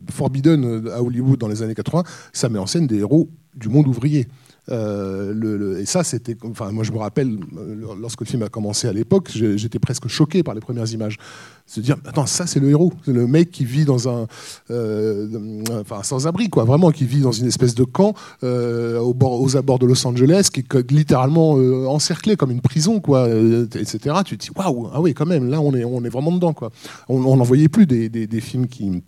forbidden 0.09 0.89
à 0.93 1.01
Hollywood 1.01 1.39
dans 1.39 1.47
les 1.47 1.61
années 1.61 1.75
80, 1.75 2.03
ça 2.33 2.49
met 2.49 2.59
en 2.59 2.67
scène 2.67 2.87
des 2.87 2.99
héros 2.99 3.29
du 3.55 3.69
monde 3.69 3.87
ouvrier. 3.87 4.27
Euh, 4.69 5.79
et 5.79 5.85
ça, 5.85 6.03
c'était. 6.03 6.37
Enfin, 6.43 6.71
moi, 6.71 6.83
je 6.83 6.91
me 6.91 6.97
rappelle, 6.97 7.39
euh, 7.57 7.95
lorsque 7.99 8.21
le 8.21 8.25
film 8.25 8.43
a 8.43 8.49
commencé 8.49 8.87
à 8.87 8.93
l'époque, 8.93 9.29
j'étais 9.31 9.79
presque 9.79 10.07
choqué 10.07 10.43
par 10.43 10.53
les 10.53 10.61
premières 10.61 10.91
images. 10.91 11.17
Se 11.65 11.79
dire, 11.79 11.97
attends, 12.05 12.25
ça, 12.25 12.45
c'est 12.45 12.59
le 12.59 12.69
héros. 12.69 12.93
C'est 13.05 13.13
le 13.13 13.27
mec 13.27 13.51
qui 13.51 13.65
vit 13.65 13.85
dans 13.85 14.07
un. 14.07 14.27
Euh, 14.69 15.63
enfin, 15.81 16.03
sans-abri, 16.03 16.49
quoi. 16.49 16.63
Vraiment, 16.63 16.91
qui 16.91 17.05
vit 17.05 17.21
dans 17.21 17.31
une 17.31 17.47
espèce 17.47 17.75
de 17.75 17.83
camp 17.83 18.13
aux 18.43 19.57
abords 19.57 19.79
de 19.79 19.85
Los 19.85 20.05
Angeles, 20.05 20.49
qui 20.53 20.61
est 20.61 20.91
littéralement 20.91 21.51
encerclé 21.89 22.35
comme 22.35 22.51
une 22.51 22.61
prison, 22.61 22.99
quoi, 22.99 23.29
etc. 23.29 24.15
Tu 24.25 24.37
te 24.37 24.45
dis, 24.45 24.51
waouh, 24.55 24.89
ah 24.93 25.01
oui, 25.01 25.13
quand 25.13 25.25
même, 25.25 25.49
là, 25.49 25.59
on 25.61 25.73
est, 25.73 25.83
on 25.83 26.03
est 26.03 26.09
vraiment 26.09 26.31
dedans, 26.31 26.53
quoi. 26.53 26.71
On 27.09 27.35
n'en 27.35 27.43
voyait 27.43 27.69
plus 27.69 27.87
des 27.87 28.41
films 28.41 28.67
qui 28.67 29.01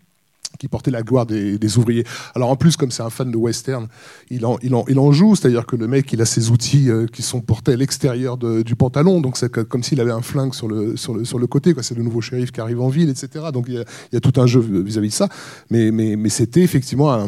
qui 0.59 0.67
portait 0.67 0.91
la 0.91 1.03
gloire 1.03 1.25
des, 1.25 1.77
ouvriers. 1.77 2.05
Alors 2.35 2.49
en 2.49 2.55
plus, 2.55 2.77
comme 2.77 2.91
c'est 2.91 3.03
un 3.03 3.09
fan 3.09 3.31
de 3.31 3.37
western, 3.37 3.87
il 4.29 4.45
en, 4.45 5.11
joue, 5.11 5.35
c'est-à-dire 5.35 5.65
que 5.65 5.75
le 5.75 5.87
mec, 5.87 6.11
il 6.13 6.21
a 6.21 6.25
ses 6.25 6.51
outils 6.51 6.89
euh, 6.89 7.07
qui 7.07 7.21
sont 7.21 7.41
portés 7.41 7.73
à 7.73 7.75
l'extérieur 7.75 8.37
du 8.37 8.75
pantalon, 8.75 9.21
donc 9.21 9.37
c'est 9.37 9.51
comme 9.51 9.83
s'il 9.83 9.99
avait 10.01 10.11
un 10.11 10.21
flingue 10.21 10.53
sur 10.53 10.67
le, 10.67 11.47
côté, 11.47 11.73
c'est 11.81 11.95
le 11.95 12.03
nouveau 12.03 12.21
shérif 12.21 12.51
qui 12.51 12.61
arrive 12.61 12.81
en 12.81 12.89
ville, 12.89 13.09
etc. 13.09 13.45
Donc 13.53 13.65
il 13.67 13.75
y 13.75 14.15
a, 14.15 14.19
tout 14.19 14.39
un 14.39 14.45
jeu 14.45 14.59
vis-à-vis 14.59 15.09
de 15.09 15.13
ça, 15.13 15.29
mais, 15.69 15.91
c'était 16.29 16.61
effectivement 16.61 17.27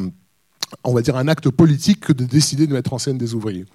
on 0.83 0.93
va 0.93 1.01
dire 1.01 1.15
un 1.15 1.27
acte 1.27 1.49
politique 1.49 1.99
que 2.01 2.13
de 2.13 2.25
décider 2.25 2.65
de 2.65 2.73
mettre 2.73 2.93
en 2.93 2.97
scène 2.97 3.17
des 3.17 3.33
ouvriers. 3.33 3.65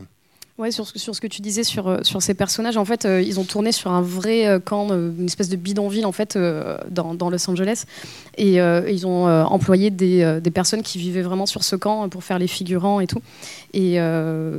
Ouais, 0.61 0.71
sur, 0.71 0.87
sur, 0.87 1.14
ce 1.14 1.23
que 1.23 1.26
tu 1.26 1.40
disais 1.40 1.64
sur, 1.64 1.88
euh, 1.88 1.99
sur 2.02 2.21
ces 2.21 2.35
personnages, 2.35 2.76
en 2.76 2.85
fait, 2.85 3.07
euh, 3.07 3.23
ils 3.23 3.40
ont 3.40 3.45
tourné 3.45 3.73
sur 3.73 3.90
un 3.93 4.02
vrai 4.02 4.47
euh, 4.47 4.59
camp, 4.59 4.88
une 4.90 5.25
espèce 5.25 5.49
de 5.49 5.57
bidonville 5.57 6.05
en 6.05 6.12
fait 6.12 6.37
dans, 6.90 7.14
dans, 7.14 7.31
Los 7.31 7.49
Angeles, 7.49 7.85
et 8.37 8.57
ils 8.57 9.07
ont 9.07 9.25
employé 9.26 9.90
des, 9.90 10.40
des, 10.43 10.50
personnes 10.50 10.83
qui 10.83 10.99
vivaient 10.99 11.23
vraiment 11.23 11.47
sur 11.47 11.64
ce 11.64 11.76
camp 11.76 12.09
pour 12.11 12.25
faire 12.25 12.38
les 12.38 12.47
figurants 12.47 13.00
et 13.00 13.07
tout. 13.07 13.23
Et 13.73 13.99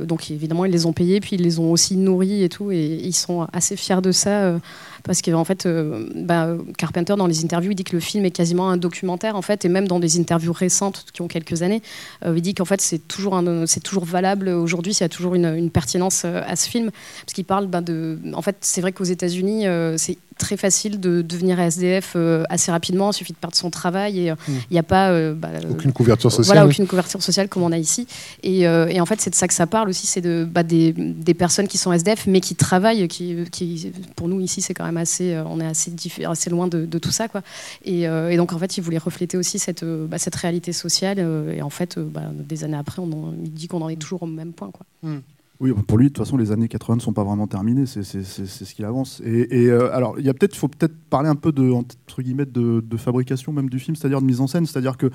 donc 0.06 0.30
évidemment, 0.30 0.64
ils 0.64 0.72
les 0.72 0.86
ont 0.86 0.92
payés, 0.92 1.20
puis 1.20 1.36
ils 1.36 1.42
les 1.42 1.58
ont 1.58 1.70
aussi 1.70 1.96
nourris 1.96 2.42
et 2.42 2.48
tout, 2.48 2.70
et 2.70 2.98
ils 3.02 3.12
sont 3.12 3.46
assez 3.52 3.76
fiers 3.76 4.00
de 4.00 4.10
ça 4.10 4.58
parce 5.04 5.22
qu'en 5.22 5.44
fait, 5.44 5.66
euh, 5.66 6.08
bah, 6.14 6.48
Carpenter, 6.78 7.14
dans 7.16 7.26
les 7.26 7.44
interviews, 7.44 7.72
il 7.72 7.74
dit 7.74 7.84
que 7.84 7.94
le 7.94 8.00
film 8.00 8.24
est 8.24 8.30
quasiment 8.30 8.70
un 8.70 8.76
documentaire, 8.76 9.36
en 9.36 9.42
fait, 9.42 9.64
et 9.64 9.68
même 9.68 9.88
dans 9.88 9.98
des 9.98 10.18
interviews 10.18 10.52
récentes 10.52 11.06
qui 11.12 11.22
ont 11.22 11.28
quelques 11.28 11.62
années, 11.62 11.82
euh, 12.24 12.34
il 12.36 12.42
dit 12.42 12.54
qu'en 12.54 12.64
fait, 12.64 12.80
c'est 12.80 13.06
toujours, 13.08 13.40
c'est 13.66 13.82
toujours 13.82 14.04
valable 14.04 14.48
aujourd'hui, 14.48 14.92
il 14.92 15.00
y 15.00 15.04
a 15.04 15.08
toujours 15.08 15.34
une, 15.34 15.70
pertinence 15.70 16.22
euh, 16.24 16.42
à 16.46 16.56
ce 16.56 16.68
film, 16.68 16.90
parce 17.24 17.32
qu'il 17.34 17.44
parle 17.44 17.66
bah, 17.66 17.80
de. 17.80 18.18
En 18.34 18.42
fait, 18.42 18.56
c'est 18.60 18.80
vrai 18.80 18.92
qu'aux 18.92 19.04
États-Unis, 19.04 19.64
c'est 19.96 20.18
très 20.38 20.56
facile 20.56 21.00
de 21.00 21.22
devenir 21.22 21.58
SDF 21.60 22.12
euh, 22.16 22.44
assez 22.48 22.70
rapidement. 22.70 23.10
Il 23.10 23.14
suffit 23.14 23.32
de 23.32 23.38
perdre 23.38 23.56
son 23.56 23.70
travail 23.70 24.20
et 24.20 24.30
euh, 24.30 24.34
il 24.48 24.72
n'y 24.72 24.78
a 24.78 24.82
pas 24.82 25.10
euh, 25.10 25.34
bah, 25.34 25.48
aucune 25.70 25.92
couverture 25.92 26.30
sociale. 26.30 26.56
Voilà, 26.56 26.66
aucune 26.66 26.86
couverture 26.86 27.22
sociale 27.22 27.48
comme 27.48 27.62
on 27.62 27.72
a 27.72 27.78
ici. 27.78 28.06
Et, 28.42 28.60
et 28.62 29.00
en 29.00 29.06
fait, 29.06 29.20
c'est 29.20 29.30
de 29.30 29.34
ça 29.34 29.48
que 29.48 29.54
ça 29.54 29.66
parle 29.66 29.88
aussi, 29.88 30.06
c'est 30.06 30.20
de 30.20 30.46
bah, 30.48 30.62
des, 30.62 30.92
des, 30.92 31.34
personnes 31.34 31.68
qui 31.68 31.78
sont 31.78 31.92
SDF 31.92 32.26
mais 32.26 32.40
qui 32.40 32.54
travaillent, 32.54 33.08
qui, 33.08 33.36
qui 33.50 33.92
pour 34.16 34.28
nous 34.28 34.40
ici, 34.40 34.60
c'est 34.62 34.74
quand 34.74 34.84
même 34.84 34.96
assez, 34.96 35.40
on 35.46 35.60
est 35.60 35.66
assez, 35.66 35.92
assez 36.24 36.50
loin 36.50 36.66
de, 36.66 36.86
de, 36.86 36.98
tout 36.98 37.10
ça, 37.10 37.28
quoi. 37.28 37.42
Et, 37.84 38.02
et, 38.02 38.36
donc 38.36 38.52
en 38.52 38.58
fait, 38.58 38.76
il 38.76 38.82
voulait 38.82 38.98
refléter 38.98 39.36
aussi 39.36 39.58
cette, 39.58 39.84
bah, 39.84 40.18
cette 40.18 40.36
réalité 40.36 40.72
sociale. 40.72 41.18
et 41.54 41.62
en 41.62 41.70
fait, 41.70 41.98
bah, 41.98 42.22
des 42.32 42.64
années 42.64 42.76
après, 42.76 43.00
on 43.00 43.34
il 43.44 43.52
dit 43.52 43.68
qu'on 43.68 43.82
en 43.82 43.88
est 43.88 43.96
toujours 43.96 44.22
au 44.22 44.26
même 44.26 44.52
point, 44.52 44.70
quoi. 44.70 44.86
Hmm. 45.02 45.20
Oui, 45.60 45.72
pour 45.86 45.98
lui, 45.98 46.06
de 46.06 46.08
toute 46.08 46.24
façon, 46.24 46.36
les 46.36 46.50
années 46.50 46.66
80 46.66 46.96
ne 46.96 47.00
sont 47.00 47.12
pas 47.12 47.22
vraiment 47.22 47.46
terminées, 47.46 47.86
c'est 47.86 48.02
ce 48.02 48.74
qu'il 48.74 48.84
avance. 48.84 49.20
Et, 49.24 49.70
euh, 49.70 50.12
il 50.18 50.24
peut-être, 50.34 50.56
faut 50.56 50.68
peut-être 50.68 50.94
parler 51.08 51.28
un 51.28 51.36
peu 51.36 51.52
de, 51.52 51.70
entre 51.70 52.20
guillemets, 52.20 52.46
de, 52.46 52.80
de 52.80 52.96
fabrication 52.96 53.52
même 53.52 53.70
du 53.70 53.78
film, 53.78 53.94
c'est-à-dire 53.94 54.20
de 54.20 54.26
mise 54.26 54.40
en 54.40 54.48
scène, 54.48 54.66
c'est-à-dire 54.66 54.96
que 54.96 55.10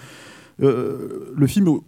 euh, 0.61 1.33
le 1.35 1.47
film 1.47 1.79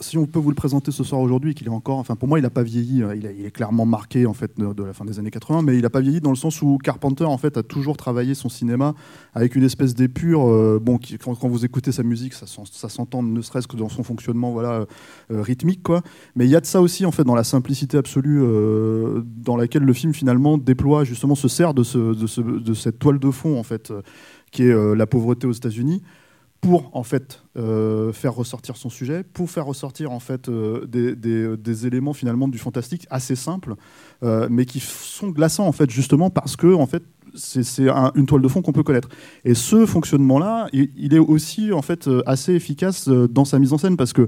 si 0.00 0.18
on 0.18 0.26
peut 0.26 0.40
vous 0.40 0.50
le 0.50 0.56
présenter 0.56 0.90
ce 0.90 1.04
soir 1.04 1.20
aujourd'hui, 1.20 1.54
qu'il 1.54 1.68
est 1.68 1.70
encore, 1.70 1.98
enfin 1.98 2.16
pour 2.16 2.26
moi, 2.26 2.40
il 2.40 2.42
n'a 2.42 2.50
pas 2.50 2.64
vieilli. 2.64 3.02
Hein. 3.02 3.14
Il, 3.14 3.24
est 3.24 3.50
clairement 3.52 3.86
marqué 3.86 4.26
en 4.26 4.34
fait 4.34 4.58
de, 4.58 4.82
la 4.82 4.92
fin 4.92 5.04
des 5.04 5.20
années 5.20 5.30
80, 5.30 5.62
mais 5.62 5.76
il 5.76 5.82
n'a 5.82 5.90
pas 5.90 6.00
vieilli 6.00 6.20
dans 6.20 6.30
le 6.30 6.36
sens 6.36 6.60
où 6.60 6.76
Carpenter 6.82 7.24
en 7.24 7.38
fait 7.38 7.56
a 7.56 7.62
toujours 7.62 7.96
travaillé 7.96 8.34
son 8.34 8.48
cinéma 8.48 8.94
avec 9.32 9.54
une 9.54 9.62
espèce 9.62 9.94
d'épure. 9.94 10.48
Euh, 10.48 10.80
bon, 10.82 10.98
quand, 11.22 11.48
vous 11.48 11.64
écoutez 11.64 11.92
sa 11.92 12.02
musique, 12.02 12.34
ça, 12.34 12.46
s'entend 12.88 13.22
ne 13.22 13.40
serait-ce 13.40 13.68
que 13.68 13.76
dans 13.76 13.88
son 13.88 14.02
fonctionnement, 14.02 14.50
voilà, 14.50 14.86
euh, 15.30 15.42
rythmique 15.42 15.84
quoi. 15.84 16.02
Mais 16.34 16.46
il 16.46 16.50
y 16.50 16.56
a 16.56 16.60
de 16.60 16.66
ça 16.66 16.80
aussi 16.80 17.06
en 17.06 17.12
fait 17.12 17.24
dans 17.24 17.36
la 17.36 17.44
simplicité 17.44 17.96
absolue 17.96 18.40
euh, 18.42 19.22
dans 19.24 19.56
laquelle 19.56 19.84
le 19.84 19.92
film 19.92 20.12
finalement 20.12 20.58
déploie 20.58 21.04
justement 21.04 21.36
se 21.36 21.46
sert 21.46 21.74
de, 21.74 21.84
ce, 21.84 21.98
de, 21.98 22.58
de 22.58 22.74
cette 22.74 22.98
toile 22.98 23.20
de 23.20 23.30
fond 23.30 23.56
en 23.58 23.62
fait 23.62 23.92
qui 24.50 24.64
est 24.64 24.94
la 24.94 25.06
pauvreté 25.06 25.46
aux 25.46 25.52
États-Unis 25.52 26.02
pour 26.60 26.90
en 26.94 27.02
fait 27.02 27.42
euh, 27.56 28.12
faire 28.12 28.34
ressortir 28.34 28.76
son 28.76 28.90
sujet, 28.90 29.22
pour 29.22 29.50
faire 29.50 29.66
ressortir 29.66 30.12
en 30.12 30.20
fait 30.20 30.48
euh, 30.48 30.86
des, 30.86 31.86
éléments 31.86 32.12
finalement 32.12 32.48
du 32.48 32.58
fantastique 32.58 33.06
assez 33.10 33.36
simples, 33.36 33.74
euh, 34.22 34.48
mais 34.50 34.64
qui 34.64 34.80
sont 34.80 35.28
glaçants 35.28 35.66
en 35.66 35.72
fait 35.72 35.90
justement 35.90 36.30
parce 36.30 36.56
que 36.56 36.72
en 36.74 36.86
fait 36.86 37.02
c'est 37.34 37.88
une 38.14 38.24
toile 38.24 38.40
de 38.40 38.48
fond 38.48 38.62
qu'on 38.62 38.72
peut 38.72 38.82
connaître. 38.82 39.10
Et 39.44 39.52
ce 39.52 39.84
fonctionnement-là, 39.84 40.68
il, 40.72 41.12
est 41.12 41.18
aussi 41.18 41.70
en 41.70 41.82
fait 41.82 42.08
assez 42.24 42.54
efficace 42.54 43.08
dans 43.08 43.44
sa 43.44 43.58
mise 43.58 43.74
en 43.74 43.78
scène 43.78 43.98
parce 43.98 44.14
que 44.14 44.26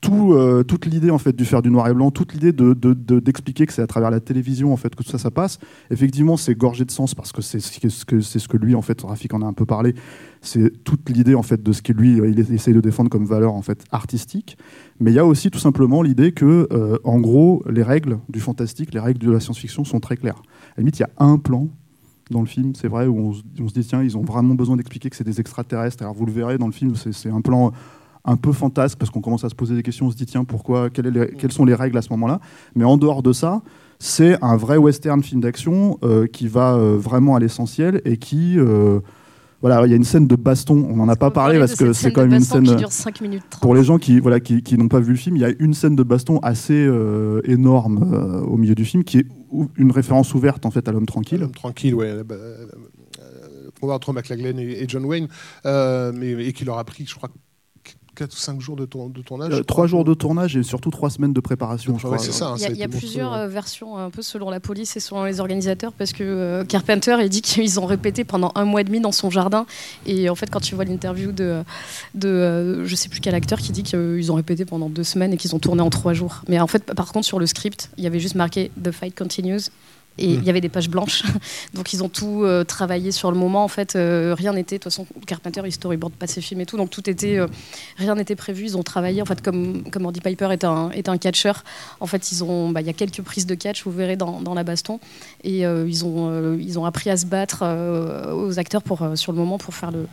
tout, 0.00 0.36
toute 0.66 0.86
l'idée 0.86 1.10
en 1.10 1.18
fait 1.18 1.34
du 1.34 1.44
faire 1.44 1.62
du 1.62 1.70
noir 1.70 1.88
et 1.88 1.94
blanc, 1.94 2.10
toute 2.10 2.32
l'idée 2.32 2.52
de, 2.52 2.72
d'expliquer 3.18 3.66
que 3.66 3.72
c'est 3.72 3.82
à 3.82 3.86
travers 3.86 4.10
la 4.10 4.20
télévision 4.20 4.72
en 4.72 4.76
fait 4.76 4.94
que 4.94 5.02
tout 5.02 5.10
ça 5.10 5.18
ça 5.18 5.30
passe. 5.30 5.58
Effectivement, 5.90 6.36
c'est 6.36 6.54
gorgé 6.54 6.84
de 6.84 6.90
sens 6.90 7.14
parce 7.14 7.32
que 7.32 7.42
c'est 7.42 7.60
ce 7.60 8.04
que 8.04 8.20
c'est 8.20 8.38
ce 8.38 8.48
que 8.48 8.56
lui 8.56 8.74
en 8.74 8.82
fait 8.82 9.00
Rafik 9.00 9.34
en 9.34 9.42
a 9.42 9.46
un 9.46 9.52
peu 9.52 9.66
parlé, 9.66 9.94
c'est 10.40 10.84
toute 10.84 11.08
l'idée 11.10 11.34
en 11.34 11.42
fait 11.42 11.62
de 11.62 11.72
ce 11.72 11.82
qu'il 11.82 11.96
lui 11.96 12.18
il 12.18 12.38
essaye 12.52 12.74
de 12.74 12.80
défendre 12.80 13.10
comme 13.10 13.24
valeur 13.24 13.54
en 13.54 13.62
fait 13.62 13.84
artistique. 13.90 14.56
Mais 15.00 15.12
il 15.12 15.14
y 15.14 15.18
a 15.18 15.26
aussi 15.26 15.50
tout 15.50 15.58
simplement 15.58 16.02
l'idée 16.02 16.32
que, 16.32 16.68
euh, 16.72 16.98
en 17.04 17.20
gros, 17.20 17.62
les 17.70 17.82
règles 17.82 18.18
du 18.28 18.40
fantastique, 18.40 18.92
les 18.92 19.00
règles 19.00 19.24
de 19.24 19.30
la 19.30 19.40
science-fiction 19.40 19.84
sont 19.84 20.00
très 20.00 20.16
claires. 20.16 20.42
À 20.72 20.78
la 20.78 20.80
limite, 20.80 20.98
il 20.98 21.02
y 21.02 21.04
a 21.04 21.10
un 21.18 21.38
plan 21.38 21.68
dans 22.30 22.40
le 22.40 22.46
film, 22.46 22.74
c'est 22.74 22.88
vrai, 22.88 23.06
où 23.06 23.32
on, 23.60 23.68
se 23.68 23.72
dit 23.72 23.84
tiens, 23.86 24.02
ils 24.02 24.18
ont 24.18 24.22
vraiment 24.22 24.54
besoin 24.54 24.76
d'expliquer 24.76 25.08
que 25.08 25.16
c'est 25.16 25.24
des 25.24 25.40
extraterrestres. 25.40 26.02
Alors 26.02 26.14
vous 26.14 26.26
le 26.26 26.32
verrez 26.32 26.58
dans 26.58 26.66
le 26.66 26.72
film, 26.72 26.94
c'est 26.94 27.30
un 27.30 27.40
plan 27.40 27.72
un 28.24 28.36
peu 28.36 28.52
fantasque 28.52 28.98
parce 28.98 29.10
qu'on 29.10 29.20
commence 29.20 29.44
à 29.44 29.48
se 29.48 29.54
poser 29.54 29.74
des 29.74 29.82
questions, 29.82 30.06
on 30.06 30.10
se 30.10 30.16
dit 30.16 30.26
tiens, 30.26 30.44
pourquoi, 30.44 30.90
quelles, 30.90 31.52
sont 31.52 31.64
les 31.64 31.74
règles 31.74 31.98
à 31.98 32.02
ce 32.02 32.10
moment-là? 32.10 32.40
Mais 32.74 32.84
en 32.84 32.96
dehors 32.96 33.22
de 33.22 33.32
ça, 33.32 33.62
c'est 33.98 34.42
un 34.42 34.56
vrai 34.56 34.76
western 34.76 35.22
film 35.22 35.40
d'action 35.40 35.98
euh, 36.02 36.26
qui 36.26 36.48
va 36.48 36.74
euh, 36.74 36.96
vraiment 36.96 37.36
à 37.36 37.40
l'essentiel 37.40 38.00
et 38.04 38.16
qui 38.16 38.58
voilà, 39.60 39.84
il 39.86 39.90
y 39.90 39.92
a 39.92 39.96
une 39.96 40.04
scène 40.04 40.28
de 40.28 40.36
baston, 40.36 40.86
on 40.88 40.96
n'en 40.96 41.08
a 41.08 41.16
pas 41.16 41.32
parlé 41.32 41.58
parce 41.58 41.74
que 41.74 41.92
c'est 41.92 42.12
quand 42.12 42.22
même 42.22 42.34
une 42.34 42.40
scène. 42.40 42.64
Qui 42.64 42.76
dure 42.76 42.92
5 42.92 43.20
minutes 43.20 43.42
Pour 43.60 43.74
les 43.74 43.82
gens 43.82 43.98
qui, 43.98 44.20
voilà, 44.20 44.38
qui, 44.38 44.62
qui 44.62 44.78
n'ont 44.78 44.88
pas 44.88 45.00
vu 45.00 45.12
le 45.12 45.18
film, 45.18 45.36
il 45.36 45.42
y 45.42 45.44
a 45.44 45.50
une 45.58 45.74
scène 45.74 45.96
de 45.96 46.04
baston 46.04 46.38
assez 46.40 46.74
euh, 46.74 47.40
énorme 47.44 48.12
euh, 48.12 48.40
au 48.42 48.56
milieu 48.56 48.76
du 48.76 48.84
film 48.84 49.02
qui 49.02 49.18
est 49.18 49.26
une 49.76 49.90
référence 49.90 50.32
ouverte 50.34 50.64
en 50.64 50.70
fait 50.70 50.88
à 50.88 50.92
l'homme 50.92 51.06
tranquille. 51.06 51.40
L'homme 51.40 51.50
tranquille, 51.50 51.94
ouais. 51.94 52.08
Euh, 52.08 52.22
euh, 52.30 53.70
combat 53.80 53.94
entre 53.94 54.12
McLaglen 54.12 54.58
et, 54.60 54.84
John 54.86 55.04
Wayne, 55.04 55.26
mais, 55.64 56.46
et 56.46 56.52
qui 56.52 56.64
leur 56.64 56.78
a 56.78 56.84
pris, 56.84 57.04
je 57.06 57.16
crois, 57.16 57.30
4 58.18 58.32
ou 58.32 58.36
5 58.36 58.60
jours 58.60 58.74
de, 58.74 58.82
de 58.82 59.22
tournage 59.22 59.62
3 59.64 59.86
jours 59.86 60.04
de 60.04 60.12
tournage 60.12 60.56
et 60.56 60.64
surtout 60.64 60.90
3 60.90 61.10
semaines 61.10 61.32
de 61.32 61.40
préparation. 61.40 61.96
je 61.98 62.04
crois. 62.04 62.18
ça, 62.18 62.48
hein, 62.48 62.56
il 62.58 62.76
y 62.76 62.82
a, 62.82 62.88
plusieurs 62.88 63.32
euh, 63.32 63.46
versions, 63.46 63.96
un 63.96 64.10
peu 64.10 64.22
selon 64.22 64.50
la 64.50 64.58
police 64.58 64.96
et 64.96 65.00
selon 65.00 65.24
les 65.24 65.38
organisateurs, 65.38 65.92
parce 65.92 66.12
que 66.12 66.24
euh, 66.24 66.64
Carpenter 66.64 67.16
il 67.20 67.28
dit 67.28 67.42
qu'ils 67.42 67.78
ont 67.78 67.86
répété 67.86 68.24
pendant 68.24 68.50
un 68.56 68.64
mois 68.64 68.80
et 68.80 68.84
demi 68.84 69.00
dans 69.00 69.12
son 69.12 69.30
jardin. 69.30 69.66
Et 70.04 70.28
en 70.28 70.34
fait, 70.34 70.50
quand 70.50 70.60
tu 70.60 70.74
vois 70.74 70.84
l'interview 70.84 71.30
de, 71.30 71.62
de 72.16 72.28
euh, 72.28 72.84
je 72.84 72.96
sais 72.96 73.08
plus 73.08 73.20
quel 73.20 73.36
acteur 73.36 73.60
qui 73.60 73.70
dit 73.70 73.84
qu'ils 73.84 74.32
ont 74.32 74.34
répété 74.34 74.64
pendant 74.64 74.88
2 74.88 75.04
semaines 75.04 75.32
et 75.32 75.36
qu'ils 75.36 75.54
ont 75.54 75.60
tourné 75.60 75.82
en 75.82 75.90
3 75.90 76.12
jours. 76.12 76.42
Mais 76.48 76.58
en 76.58 76.66
fait, 76.66 76.92
par 76.94 77.12
contre, 77.12 77.26
sur 77.26 77.38
le 77.38 77.46
script, 77.46 77.90
il 77.98 78.04
y 78.04 78.08
avait 78.08 78.20
juste 78.20 78.34
marqué 78.34 78.72
The 78.82 78.90
fight 78.90 79.16
continues 79.16 79.70
et 80.18 80.34
il 80.34 80.44
y 80.44 80.50
avait 80.50 80.60
des 80.60 80.68
pages 80.68 80.90
blanches. 80.90 81.22
donc 81.74 81.92
ils 81.92 82.02
ont 82.02 82.08
tout 82.08 82.42
euh, 82.44 82.64
travaillé 82.64 83.12
sur 83.12 83.30
le 83.30 83.38
moment. 83.38 83.64
En 83.64 83.68
fait, 83.68 83.96
euh, 83.96 84.34
rien 84.36 84.52
n'était. 84.52 84.78
De 84.78 84.82
toute 84.82 84.92
façon, 84.92 85.06
Carpenter, 85.26 85.62
il 85.64 85.72
storyboard 85.72 86.12
pas 86.12 86.26
ses 86.26 86.40
films 86.40 86.60
et 86.60 86.66
tout. 86.66 86.76
Donc 86.76 86.90
tout 86.90 87.08
était, 87.08 87.38
euh, 87.38 87.46
rien 87.96 88.14
n'était 88.14 88.36
prévu. 88.36 88.64
Ils 88.64 88.76
ont 88.76 88.82
travaillé. 88.82 89.22
En 89.22 89.24
fait, 89.24 89.40
comme, 89.40 89.88
comme 89.90 90.06
Andy 90.06 90.20
Piper 90.20 90.48
est 90.52 90.64
un, 90.64 90.90
est 90.90 91.08
un 91.08 91.18
catcher, 91.18 91.52
en 92.00 92.06
fait, 92.06 92.32
ils 92.32 92.42
ont, 92.44 92.70
bah, 92.70 92.80
il 92.80 92.86
y 92.86 92.90
a 92.90 92.92
quelques 92.92 93.22
prises 93.22 93.46
de 93.46 93.54
catch, 93.54 93.84
vous 93.84 93.92
verrez 93.92 94.16
dans, 94.16 94.40
dans 94.40 94.54
la 94.54 94.64
baston. 94.64 95.00
Et 95.44 95.60
ils, 95.60 96.04
ont, 96.04 96.56
ils 96.58 96.78
ont 96.78 96.84
appris 96.84 97.10
à 97.10 97.16
se 97.16 97.26
battre 97.26 97.64
aux 98.34 98.58
acteurs 98.58 98.82
pour, 98.82 99.08
sur 99.14 99.32
le 99.32 99.38
moment 99.38 99.58
pour 99.58 99.74
faire, 99.74 99.90
le, 99.90 100.06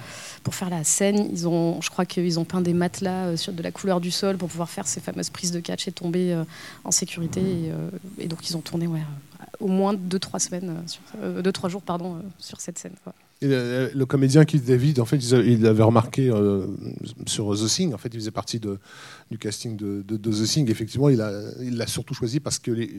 pour 0.44 0.54
faire 0.54 0.70
la 0.70 0.84
scène. 0.84 1.28
Ils 1.32 1.48
ont, 1.48 1.82
je 1.82 1.90
crois 1.90 2.06
qu'ils 2.06 2.40
ont 2.40 2.46
peint 2.46 2.62
des 2.62 2.74
matelas 2.74 3.38
sur 3.38 3.54
de 3.54 3.64
la 3.64 3.72
couleur 3.72 4.00
du 4.00 4.12
sol 4.12 4.38
pour 4.38 4.50
pouvoir 4.50 4.70
faire 4.70 4.88
ces 4.88 5.00
fameuses 5.00 5.30
prises 5.30 5.52
de 5.52 5.60
catch 5.60 5.88
et 5.88 5.92
tomber 5.92 6.38
en 6.84 6.92
sécurité. 6.92 7.42
Et, 7.42 8.24
et, 8.24 8.28
donc 8.28 8.50
ils 8.50 8.56
ont 8.56 8.62
tourné 8.62 8.88
ouais, 8.88 9.02
au 9.60 9.68
moins 9.68 9.94
2-3 9.94 10.40
semaines, 10.40 10.70
euh, 10.70 10.88
sur, 10.88 11.02
euh, 11.22 11.70
jours 11.70 11.82
pardon, 11.82 12.16
euh, 12.16 12.20
sur 12.40 12.62
cette 12.62 12.78
scène. 12.78 12.94
le, 13.42 14.04
comédien 14.06 14.46
Keith 14.46 14.66
David, 14.66 15.00
en 15.00 15.06
fait, 15.06 15.18
il 15.18 15.66
avait 15.66 15.84
remarqué 15.84 16.32
sur 17.26 17.56
The 17.56 17.68
Thing, 17.68 17.94
en 17.94 17.98
fait, 17.98 18.10
il 18.14 18.20
faisait 18.20 18.32
partie 18.32 18.60
de, 18.60 18.80
du 19.32 19.38
casting 19.38 19.76
de, 19.76 20.02
The 20.02 20.44
Thing. 20.44 20.70
Effectivement, 20.70 21.10
il 21.10 21.18
l'a 21.18 21.32
il 21.62 21.84
surtout 21.88 22.14
choisi 22.14 22.40
parce 22.40 22.60
qu'il 22.60 22.90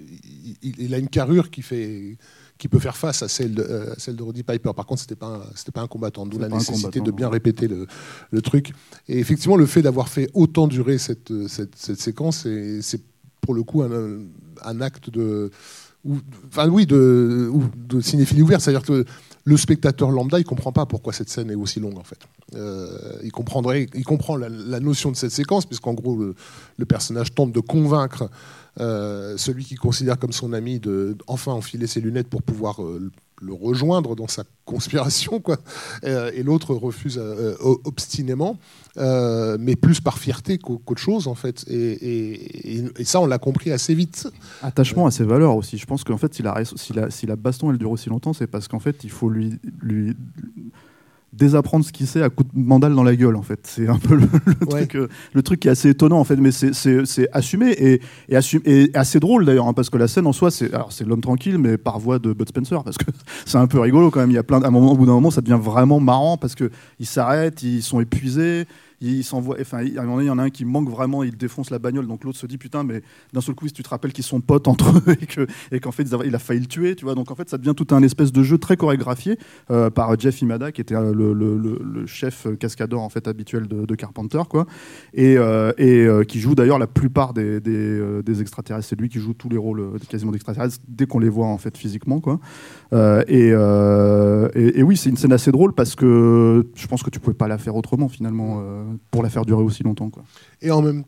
il, 0.63 0.95
a 0.95 0.99
une 0.99 1.09
carrure 1.09 1.51
qui 1.51 1.63
fait 1.63 2.19
qui 2.59 2.69
peut 2.69 2.79
faire 2.79 2.97
face 2.97 3.23
à 3.23 3.29
celle 3.29 3.55
de, 3.55 3.93
celle 3.99 4.17
de 4.17 4.23
Roddy 4.23 4.43
Piper. 4.43 4.71
Par 4.75 4.87
contre, 4.87 5.03
c'était 5.03 5.17
pas 5.17 5.47
c'était 5.55 5.73
pas 5.73 5.83
un 5.83 5.89
combattant, 5.89 6.27
d'où 6.27 6.39
la 6.39 6.49
nécessité 6.49 7.01
de 7.01 7.11
bien 7.11 7.29
répéter 7.29 7.69
le, 7.69 7.87
le, 8.31 8.43
truc. 8.43 8.73
Et 9.09 9.19
effectivement, 9.19 9.57
le 9.57 9.67
fait 9.67 9.83
d'avoir 9.83 10.09
fait 10.09 10.31
autant 10.33 10.67
durer 10.67 10.99
cette, 10.99 11.47
cette, 11.49 11.77
cette 11.77 12.01
séquence, 12.01 12.47
c'est 12.81 13.03
pour 13.43 13.55
le 13.55 13.63
coup 13.63 13.83
un, 13.83 14.21
un 14.65 14.81
acte 14.81 15.11
de, 15.11 15.51
enfin 16.49 16.69
oui, 16.69 16.87
de, 16.87 17.51
de 17.89 18.01
cinéphilie 18.01 18.43
ouverte, 18.43 18.63
c'est-à-dire 18.63 18.87
que 18.87 19.05
le 19.47 19.57
spectateur 19.57 20.11
lambda, 20.11 20.41
il 20.41 20.45
comprend 20.45 20.73
pas 20.73 20.87
pourquoi 20.87 21.13
cette 21.13 21.29
scène 21.29 21.51
est 21.53 21.55
aussi 21.55 21.79
longue 21.79 21.99
en 21.99 22.03
fait. 22.03 22.19
Euh, 22.57 23.21
il 23.23 23.31
comprendrait, 23.31 23.87
il 23.95 24.05
comprend 24.05 24.37
la, 24.37 24.81
notion 24.81 25.13
de 25.13 25.17
cette 25.17 25.31
séquence 25.31 25.67
puisqu'en 25.67 25.95
gros 25.95 26.17
le, 26.77 26.85
personnage 26.85 27.33
tente 27.33 27.53
de 27.53 27.61
convaincre 27.61 28.29
euh, 28.81 29.37
celui 29.37 29.65
qu'il 29.65 29.79
considère 29.79 30.19
comme 30.19 30.33
son 30.33 30.53
ami 30.53 30.81
de 30.81 31.17
enfin 31.29 31.53
enfiler 31.53 31.87
ses 31.87 32.01
lunettes 32.01 32.29
pour 32.29 32.43
pouvoir 32.43 32.83
euh, 32.83 33.13
le 33.41 33.53
rejoindre 33.53 34.17
dans 34.17 34.29
sa 34.29 34.45
conspiration, 34.65 35.41
quoi. 35.41 35.59
et 36.03 36.43
l'autre 36.43 36.75
refuse 36.75 37.21
obstinément, 37.85 38.59
mais 38.97 39.77
plus 39.77 40.01
par 40.01 40.19
fierté 40.19 40.59
qu'autre 40.59 41.01
chose, 41.01 41.29
en 41.29 41.35
fait. 41.35 41.65
Et, 41.69 42.85
ça, 43.05 43.21
on 43.21 43.27
l'a 43.27 43.39
compris 43.39 43.73
assez 43.73 43.95
vite. 43.95 44.29
Attachement 44.63 45.07
à 45.07 45.11
ses 45.11 45.25
valeurs 45.25 45.57
aussi. 45.57 45.79
Je 45.79 45.87
pense 45.87 46.03
qu'en 46.05 46.17
fait, 46.17 46.35
si 46.35 46.43
la, 46.43 46.65
si, 46.65 46.93
la, 46.93 47.11
si 47.11 47.27
la 47.27 47.37
baston, 47.37 47.71
elle 47.71 47.79
dure 47.79 47.91
aussi 47.91 48.09
longtemps, 48.09 48.33
c'est 48.33 48.47
parce 48.47 48.69
qu'en 48.69 48.81
fait, 48.81 49.05
il 49.05 49.11
faut 49.11 49.29
lui, 49.29 49.59
lui 49.81 50.17
désapprendre 51.33 51.85
ce 51.85 51.93
qu'il 51.93 52.07
sait 52.07 52.23
à 52.23 52.31
coup 52.31 52.45
de 52.45 52.51
mandale 52.55 52.95
dans 52.95 53.03
la 53.03 53.15
gueule 53.15 53.37
en 53.37 53.43
fait. 53.43 53.61
C'est 53.65 53.89
un 53.89 53.99
peu 53.99 54.15
le, 54.15 54.27
truc 54.67 54.95
euh, 54.95 55.09
le 55.35 55.43
truc 55.43 55.61
qui 55.61 55.69
est 55.69 55.71
assez 55.71 55.91
étonnant 55.91 56.19
en 56.19 56.25
fait 56.25 56.37
mais 56.37 56.51
c'est 56.51 57.29
assumé 57.33 57.71
et, 57.73 58.01
et, 58.29 58.39
et, 58.65 58.91
assez 58.97 59.21
drôle 59.21 59.45
d'ailleurs 59.45 59.67
hein, 59.67 59.75
parce 59.75 59.91
que 59.91 59.99
la 59.99 60.09
scène 60.09 60.27
en 60.27 60.33
soi 60.33 60.51
c'est 60.51 60.73
alors 60.73 60.93
c'est 60.93 61.07
l'homme 61.07 61.21
tranquille 61.21 61.59
mais 61.59 61.77
par 61.77 61.99
voie 61.99 62.19
de 62.19 62.33
Bud 62.33 62.49
Spencer 62.49 62.83
parce 62.83 62.97
que 62.97 63.11
c'est 63.45 63.59
un 63.59 63.67
peu 63.67 63.81
rigolo 63.81 64.11
quand 64.11 64.21
même. 64.21 64.31
Il 64.31 64.35
y 64.35 64.39
a 64.39 64.43
plein 64.43 64.63
à 64.63 64.69
un 64.69 64.71
moment 64.71 64.93
au 64.93 64.97
bout 64.97 65.07
d'un 65.07 65.13
moment 65.13 65.31
ça 65.31 65.41
devient 65.41 65.61
vraiment 65.61 66.01
marrant 66.01 66.37
parce 66.37 66.55
que 66.55 66.71
ils 66.99 67.07
s'arrêtent 67.07 67.63
ils 67.63 67.83
sont 67.83 68.01
épuisés 68.01 68.67
il 69.01 69.25
s'envoie, 69.25 69.57
enfin, 69.61 69.83
il 69.83 69.95
y 69.95 69.99
en 69.99 70.39
a 70.39 70.43
un 70.43 70.51
qui 70.51 70.65
manque 70.65 70.89
vraiment, 70.89 71.23
il 71.23 71.37
défonce 71.37 71.71
la 71.71 71.79
bagnole, 71.79 72.07
donc 72.07 72.25
l'autre 72.25 72.39
se 72.39 72.47
dit 72.47 72.59
putain, 72.59 72.83
mais 72.83 73.03
d'un 73.33 73.41
seul 73.41 73.55
coup, 73.55 73.67
si 73.67 73.75
tu 73.75 73.83
te 73.83 73.89
rappelles 73.89 74.13
qu'ils 74.13 74.25
sont 74.25 74.41
potes 74.41 74.69
entre 74.69 74.97
eux 74.97 75.17
et 75.21 75.27
que 75.27 75.47
et 75.71 75.81
qu'en 75.81 75.93
fait 75.93 76.05
il 76.25 76.35
a 76.35 76.39
failli 76.39 76.61
le 76.61 76.67
tuer, 76.67 76.97
tu 76.97 77.05
vois, 77.05 77.15
donc 77.15 77.31
en 77.31 77.35
fait 77.35 77.49
ça 77.49 77.59
devient 77.59 77.75
tout 77.77 77.95
un 77.95 78.03
espèce 78.03 78.33
de 78.33 78.43
jeu 78.43 78.59
très 78.59 78.77
chorégraphié 78.77 79.39
euh, 79.71 79.91
par 79.91 80.19
Jeff 80.19 80.41
Imada 80.41 80.73
qui 80.73 80.81
était 80.81 80.95
euh, 80.95 81.13
le, 81.13 82.07
chef 82.07 82.47
cascadeur 82.59 83.01
en 83.01 83.09
fait 83.09 83.29
habituel 83.29 83.67
de, 83.67 83.95
Carpenter, 83.95 84.43
quoi, 84.49 84.67
et, 85.15 85.37
euh, 85.37 86.23
qui 86.25 86.41
joue 86.41 86.55
d'ailleurs 86.55 86.79
la 86.79 86.87
plupart 86.87 87.33
des, 87.33 87.61
extraterrestres. 88.41 88.89
C'est 88.89 89.01
lui 89.01 89.09
qui 89.09 89.19
joue 89.19 89.35
tous 89.35 89.49
les 89.49 89.57
rôles 89.57 89.99
quasiment 90.09 90.33
d'extraterrestres 90.33 90.79
dès 90.87 91.07
qu'on 91.07 91.19
les 91.19 91.29
voit 91.29 91.47
en 91.47 91.59
fait 91.59 91.77
physiquement, 91.77 92.21
quoi. 92.21 92.39
Et, 93.29 93.49
et, 93.49 94.79
et, 94.79 94.83
oui, 94.83 94.97
c'est 94.97 95.11
une 95.11 95.17
scène 95.17 95.33
assez 95.33 95.51
drôle 95.51 95.73
parce 95.73 95.95
que 95.95 96.67
je 96.75 96.87
pense 96.87 97.03
que 97.03 97.11
tu 97.11 97.19
pouvais 97.19 97.35
pas 97.35 97.49
la 97.49 97.59
faire 97.59 97.75
autrement 97.75 98.09
finalement 98.09 98.63
pour 99.11 99.23
la 99.23 99.31
faire 99.31 99.45
durer 99.45 99.63
aussi 99.63 99.83
longtemps. 99.83 100.11
Quoi. 100.11 100.25
Et 100.61 100.71
en 100.71 100.83
même, 100.83 101.05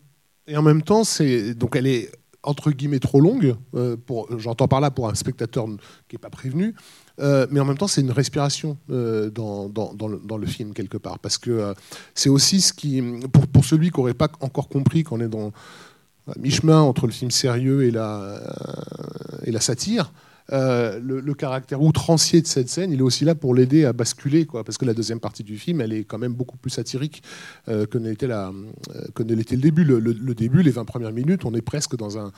et 0.47 0.57
en 0.57 0.63
même 0.63 0.83
temps, 0.83 1.05
c'est 1.05 1.55
donc 1.55 1.77
elle 1.77 1.87
est 1.87 2.11
entre 2.43 2.71
guillemets 2.71 2.99
trop 2.99 3.21
longue. 3.21 3.57
Euh, 3.75 3.97
pour, 3.97 4.29
j'entends 4.39 4.69
par 4.69 4.81
là 4.81 4.91
pour 4.91 5.09
un 5.09 5.15
spectateur 5.15 5.67
qui 6.09 6.15
n'est 6.15 6.21
pas 6.21 6.31
prévenu. 6.31 6.75
Euh, 7.21 7.47
mais 7.51 7.61
en 7.61 7.65
même 7.65 7.77
temps, 7.77 7.89
c'est 7.89 8.01
une 8.01 8.13
respiration 8.13 8.79
euh, 8.91 9.29
dans, 9.31 9.69
dans, 9.69 10.39
le, 10.39 10.47
film 10.47 10.73
quelque 10.73 10.97
part, 10.97 11.19
parce 11.19 11.37
que 11.37 11.75
c'est 12.15 12.29
aussi 12.29 12.61
ce 12.61 12.73
qui, 12.73 13.03
pour, 13.33 13.47
pour 13.49 13.65
celui 13.65 13.91
qui 13.91 13.99
n'aurait 13.99 14.15
pas 14.15 14.29
encore 14.41 14.69
compris 14.69 15.03
qu'on 15.03 15.21
est 15.21 15.29
dans 15.29 15.53
mi-chemin 16.39 16.81
entre 16.81 17.07
le 17.07 17.13
film 17.13 17.31
sérieux 17.31 17.85
et 17.85 17.91
la, 17.91 18.41
et 19.45 19.51
la 19.51 19.61
satire, 19.61 20.13
euh, 20.53 20.99
le, 21.01 21.35
caractère 21.35 21.83
outrancier 21.83 22.41
de 22.41 22.47
cette 22.47 22.69
scène, 22.69 22.91
il 22.91 23.01
est 23.01 23.03
aussi 23.03 23.25
là 23.25 23.35
pour 23.35 23.55
l'aider 23.55 23.85
à 23.85 23.93
basculer, 23.93 24.47
parce 24.47 24.79
que 24.79 24.85
la 24.85 24.95
deuxième 24.95 25.21
partie 25.21 25.45
du 25.45 25.59
film, 25.59 25.81
elle 25.81 25.93
est 25.93 26.05
quand 26.05 26.19
même 26.19 26.33
beaucoup 26.33 26.57
plus 26.57 26.71
satirique 26.71 27.23
euh, 27.69 27.87
que 27.87 27.99
n'était 27.99 28.29
euh, 28.31 28.51
l'était 29.29 29.57
le 29.57 29.63
début. 29.63 29.85
Le, 29.85 30.35
début, 30.35 30.63
les 30.63 30.71
20 30.71 30.85
premières 30.85 31.13
minutes, 31.13 31.45
on 31.45 31.55
est 31.55 31.63
presque 31.63 31.97
dans 31.97 32.19
un, 32.19 32.33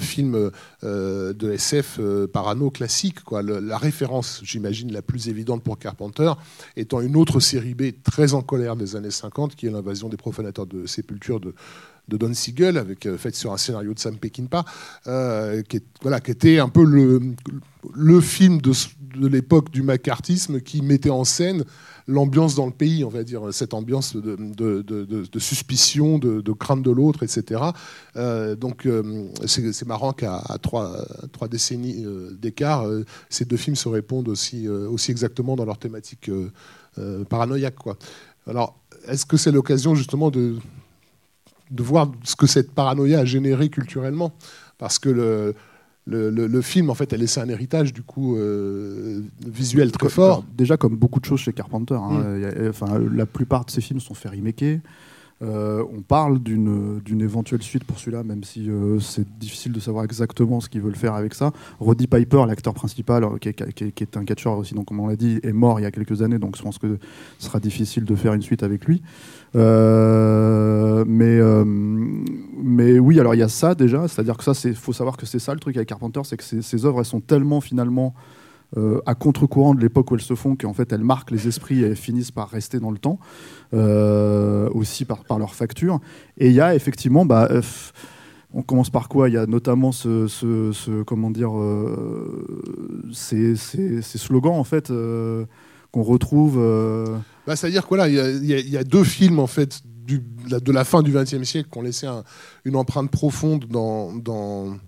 film 0.00 0.50
de 0.82 1.52
SF 1.52 2.00
parano 2.32 2.70
classique. 2.70 3.18
La 3.30 3.78
référence, 3.78 4.40
j'imagine, 4.44 4.92
la 4.92 5.02
plus 5.02 5.28
évidente 5.28 5.62
pour 5.62 5.78
Carpenter, 5.78 6.32
étant 6.76 7.00
une 7.00 7.16
autre 7.16 7.40
série 7.40 7.74
B 7.74 7.90
très 8.02 8.34
en 8.34 8.42
colère 8.42 8.76
des 8.76 8.96
années 8.96 9.10
50, 9.10 9.54
qui 9.56 9.66
est 9.66 9.70
l'invasion 9.70 10.08
des 10.08 10.16
profanateurs 10.16 10.66
de 10.66 10.86
sépulture 10.86 11.40
de 11.40 11.54
de 12.08 12.16
Don 12.16 12.34
Siegel, 12.34 12.76
avec, 12.76 13.06
euh, 13.06 13.16
fait 13.16 13.34
sur 13.34 13.52
un 13.52 13.56
scénario 13.56 13.94
de 13.94 13.98
Sam 13.98 14.16
Peckinpah, 14.16 14.64
euh, 15.06 15.62
qui, 15.62 15.80
était 16.26 16.58
un 16.58 16.68
peu 16.68 16.84
le, 16.84 18.20
film 18.20 18.60
de, 18.60 18.72
l'époque 19.26 19.70
du 19.70 19.82
macartisme 19.82 20.60
qui 20.60 20.82
mettait 20.82 21.10
en 21.10 21.24
scène 21.24 21.64
l'ambiance 22.06 22.54
dans 22.54 22.66
le 22.66 22.72
pays, 22.72 23.04
on 23.04 23.08
va 23.08 23.22
dire, 23.22 23.42
cette 23.52 23.72
ambiance 23.72 24.14
de, 24.14 25.38
suspicion, 25.38 26.18
de, 26.18 26.52
crainte 26.52 26.82
de 26.82 26.90
l'autre, 26.90 27.22
etc. 27.22 27.62
Euh, 28.16 28.54
donc 28.54 28.86
c'est 29.46 29.86
marrant 29.86 30.12
qu'à 30.12 30.42
trois, 30.60 31.06
décennies 31.50 32.04
d'écart, 32.38 32.86
ces 33.30 33.46
deux 33.46 33.56
films 33.56 33.76
se 33.76 33.88
répondent 33.88 34.28
aussi, 34.28 34.68
exactement 35.08 35.56
dans 35.56 35.64
leur 35.64 35.78
thématique 35.78 36.30
paranoïaque. 37.30 37.76
Alors, 38.46 38.78
est-ce 39.08 39.24
que 39.24 39.38
c'est 39.38 39.52
l'occasion 39.52 39.94
justement 39.94 40.30
de, 40.30 40.56
de 41.70 41.82
voir 41.82 42.10
ce 42.24 42.36
que 42.36 42.46
cette 42.46 42.72
paranoïa 42.72 43.20
a 43.20 43.24
généré 43.24 43.68
culturellement. 43.68 44.32
Parce 44.78 44.98
que 44.98 45.08
le, 45.08 45.54
le, 46.06 46.62
film, 46.62 46.90
en 46.90 46.94
fait, 46.94 47.12
a 47.12 47.16
laissé 47.16 47.40
un 47.40 47.48
héritage 47.48 47.92
du 47.92 48.02
coup 48.02 48.36
euh, 48.36 49.22
visuel 49.46 49.92
très 49.92 50.08
fort. 50.08 50.44
déjà, 50.56 50.76
comme 50.76 50.96
beaucoup 50.96 51.20
de 51.20 51.24
choses 51.24 51.40
chez 51.40 51.52
Carpenter, 51.52 51.94
hein, 51.94 52.38
mm. 52.38 52.68
enfin, 52.68 52.98
la 52.98 53.26
plupart 53.26 53.64
de 53.64 53.70
ses 53.70 53.80
films 53.80 54.00
sont 54.00 54.14
faits 54.14 54.32
remaker. 54.32 54.80
Euh, 55.42 55.84
on 55.92 56.00
parle 56.00 56.38
d'une 56.38 57.20
éventuelle 57.20 57.62
suite 57.62 57.84
pour 57.84 57.98
celui-là, 57.98 58.22
même 58.22 58.44
si 58.44 58.70
euh, 58.70 59.00
c'est 59.00 59.26
difficile 59.38 59.72
de 59.72 59.80
savoir 59.80 60.04
exactement 60.04 60.60
ce 60.60 60.68
qu'ils 60.68 60.80
veulent 60.80 60.94
faire 60.94 61.14
avec 61.14 61.34
ça. 61.34 61.52
Roddy 61.80 62.06
Piper, 62.06 62.44
l'acteur 62.46 62.72
principal, 62.72 63.26
qui, 63.40 63.48
est 63.48 64.16
un 64.16 64.24
catcheur 64.24 64.56
aussi, 64.56 64.74
donc 64.74 64.86
comme 64.86 65.00
on 65.00 65.08
l'a 65.08 65.16
dit, 65.16 65.40
est 65.42 65.52
mort 65.52 65.80
il 65.80 65.82
y 65.82 65.86
a 65.86 65.90
quelques 65.90 66.22
années, 66.22 66.38
donc 66.38 66.56
je 66.56 66.62
pense 66.62 66.78
que 66.78 66.98
ce 67.38 67.46
sera 67.46 67.60
difficile 67.60 68.04
de 68.04 68.14
faire 68.14 68.32
une 68.32 68.42
suite 68.42 68.62
avec 68.62 68.84
lui. 68.86 69.02
Euh, 69.56 71.04
mais, 71.06 71.40
mais 72.62 72.98
oui, 72.98 73.18
alors 73.20 73.34
il 73.34 73.38
y 73.38 73.44
a 73.44 73.48
ça 73.48 73.74
déjà, 73.74 74.06
c'est-à-dire 74.08 74.36
que 74.36 74.44
ça, 74.44 74.52
il 74.64 74.76
faut 74.76 74.92
savoir 74.92 75.16
que 75.16 75.26
c'est 75.26 75.40
ça 75.40 75.52
le 75.52 75.60
truc 75.60 75.76
avec 75.76 75.88
Carpenter, 75.88 76.20
c'est 76.24 76.36
que 76.36 76.44
ses, 76.44 76.86
œuvres, 76.86 77.00
elles 77.00 77.04
sont 77.04 77.20
tellement 77.20 77.60
finalement 77.60 78.14
euh, 78.76 79.00
à 79.06 79.14
contre-courant 79.14 79.74
de 79.74 79.80
l'époque 79.80 80.10
où 80.10 80.14
elles 80.16 80.20
se 80.20 80.34
font, 80.34 80.56
qu'en 80.56 80.72
fait 80.72 80.92
elles 80.92 81.04
marquent 81.04 81.30
les 81.30 81.46
esprits 81.46 81.82
et 81.82 81.86
elles 81.86 81.96
finissent 81.96 82.32
par 82.32 82.48
rester 82.48 82.80
dans 82.80 82.90
le 82.90 82.98
temps, 82.98 83.20
euh, 83.72 84.68
aussi 84.70 85.04
par, 85.04 85.24
par 85.24 85.38
leur 85.38 85.54
facture. 85.54 86.00
Et 86.38 86.48
il 86.48 86.54
y 86.54 86.60
a 86.60 86.74
effectivement, 86.74 87.24
bah, 87.24 87.46
euh, 87.52 87.62
on 88.52 88.62
commence 88.62 88.90
par 88.90 89.08
quoi? 89.08 89.28
Il 89.28 89.34
y 89.34 89.38
a 89.38 89.46
notamment 89.46 89.92
ce, 89.92 91.02
comment 91.04 91.30
dire, 91.30 91.52
ces, 93.12 93.54
slogans 93.56 94.54
en 94.54 94.64
fait 94.64 94.92
qu'on 95.92 96.02
retrouve. 96.02 96.56
Bah, 97.46 97.54
C'est-à-dire 97.54 97.86
quoi 97.86 97.98
là, 97.98 98.08
il 98.08 98.44
y, 98.44 98.76
a 98.76 98.84
deux 98.84 99.04
films 99.04 99.38
en 99.38 99.46
fait 99.46 99.82
de 100.06 100.72
la 100.72 100.84
fin 100.84 101.02
du 101.02 101.12
XXe 101.12 101.42
siècle 101.44 101.68
qui 101.70 101.78
ont 101.78 101.82
laissé 101.82 102.08
une 102.64 102.76
empreinte 102.76 103.10
profonde 103.10 103.66
dans 103.66 104.78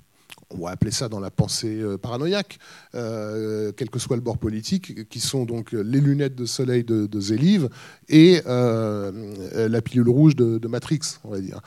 on 0.51 0.65
va 0.65 0.71
appeler 0.71 0.91
ça 0.91 1.09
dans 1.09 1.21
la 1.21 1.31
pensée 1.31 1.81
euh, 1.81 1.99
paranoïaque, 1.99 2.59
euh, 2.95 3.73
quel 3.77 3.91
que 3.91 3.99
soit 3.99 4.17
le 4.17 4.23
bord 4.23 4.39
politique, 4.39 5.09
qui 5.09 5.21
sont 5.21 5.45
donc 5.45 5.73
les 5.73 6.01
lunettes 6.01 6.35
de 6.35 6.47
soleil 6.47 6.85
de, 6.85 7.07
de 7.07 7.21
Zélive 7.21 7.69
et 8.09 8.41
euh, 8.47 9.69
la 9.69 9.83
pilule 9.83 10.09
rouge 10.09 10.37
de, 10.37 10.67
Matrix, 10.67 11.01
on 11.25 11.31
va 11.31 11.41
dire. 11.41 11.61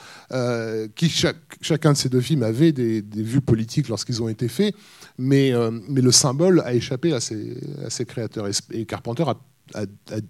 qui 0.95 1.09
chacun 1.61 1.93
de 1.93 1.97
ces 1.97 2.09
deux 2.09 2.21
films 2.21 2.43
avait 2.43 2.71
des, 2.71 3.01
vues 3.01 3.41
politiques 3.41 3.87
lorsqu'ils 3.89 4.21
ont 4.21 4.29
été 4.29 4.47
faits, 4.47 4.75
mais, 5.17 5.53
mais 5.87 6.01
le 6.01 6.11
symbole 6.11 6.61
a 6.65 6.73
échappé 6.73 7.13
à 7.13 7.19
ses, 7.19 7.57
à 7.85 7.89
ses 7.89 8.05
créateurs. 8.05 8.47
Et, 8.71 8.85
Carpenter 8.85 9.23
a, 9.73 9.85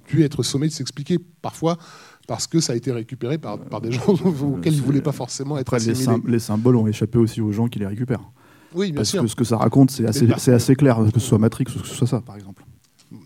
dû 0.07 0.23
être 0.23 0.43
sommé 0.43 0.67
de 0.67 0.73
s'expliquer 0.73 1.17
parfois 1.41 1.77
parce 2.27 2.45
que 2.45 2.59
ça 2.59 2.73
a 2.73 2.75
été 2.75 2.91
récupéré 2.91 3.37
par, 3.39 3.57
par 3.57 3.81
des 3.81 3.91
gens 3.91 4.07
auxquels 4.07 4.73
il 4.73 4.81
ne 4.81 4.85
voulait 4.85 5.01
pas 5.01 5.11
forcément 5.11 5.57
être 5.57 5.73
Après, 5.73 5.83
les, 6.27 6.39
symboles 6.39 6.75
ont 6.75 6.87
échappé 6.87 7.17
aussi 7.17 7.41
aux 7.41 7.51
gens 7.51 7.67
qui 7.67 7.79
les 7.79 7.87
récupèrent. 7.87 8.31
Oui, 8.73 8.87
bien 8.87 8.97
Parce 8.97 9.09
sûr. 9.09 9.21
que 9.21 9.27
ce 9.27 9.35
que 9.35 9.43
ça 9.43 9.57
raconte, 9.57 9.91
c'est 9.91 10.05
assez, 10.05 10.27
c'est 10.37 10.53
assez 10.53 10.75
clair, 10.75 10.99
que 11.13 11.19
ce 11.19 11.25
soit 11.25 11.37
Matrix 11.37 11.65
ou 11.75 11.79
que 11.79 11.87
ce 11.87 11.95
soit 11.95 12.07
ça, 12.07 12.21
par 12.21 12.35
exemple 12.35 12.63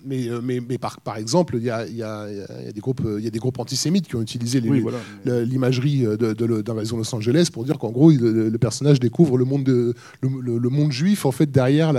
mais, 0.06 0.30
euh, 0.30 0.40
mais, 0.42 0.60
mais 0.62 0.78
par, 0.78 1.02
par, 1.02 1.18
exemple, 1.18 1.56
il 1.58 1.64
y 1.64 1.70
a, 1.70 1.86
y, 1.88 2.02
a, 2.02 2.32
y 2.32 2.68
a, 2.68 2.72
des 2.72 2.80
groupes, 2.80 3.02
il 3.18 3.24
y 3.24 3.28
a 3.28 3.30
des 3.30 3.40
groupes 3.40 3.60
antisémites 3.60 4.08
qui 4.08 4.16
ont 4.16 4.22
utilisé 4.22 4.62
l'imagerie 4.62 6.06
euh, 6.06 6.16
d'invasion 6.64 6.96
de, 6.98 7.02
Los 7.02 7.16
Angeles 7.16 7.50
pour 7.52 7.66
dire 7.66 7.78
qu'en 7.78 7.92
gros, 7.92 8.12
le, 8.12 8.58
personnage 8.58 9.00
découvre 9.00 9.38
le 9.38 9.46
monde, 9.46 9.64
de, 9.64 9.94
le, 10.22 10.70
monde 10.70 10.92
juif 10.92 11.26
en 11.26 11.32
fait 11.32 11.52
derrière 11.52 11.92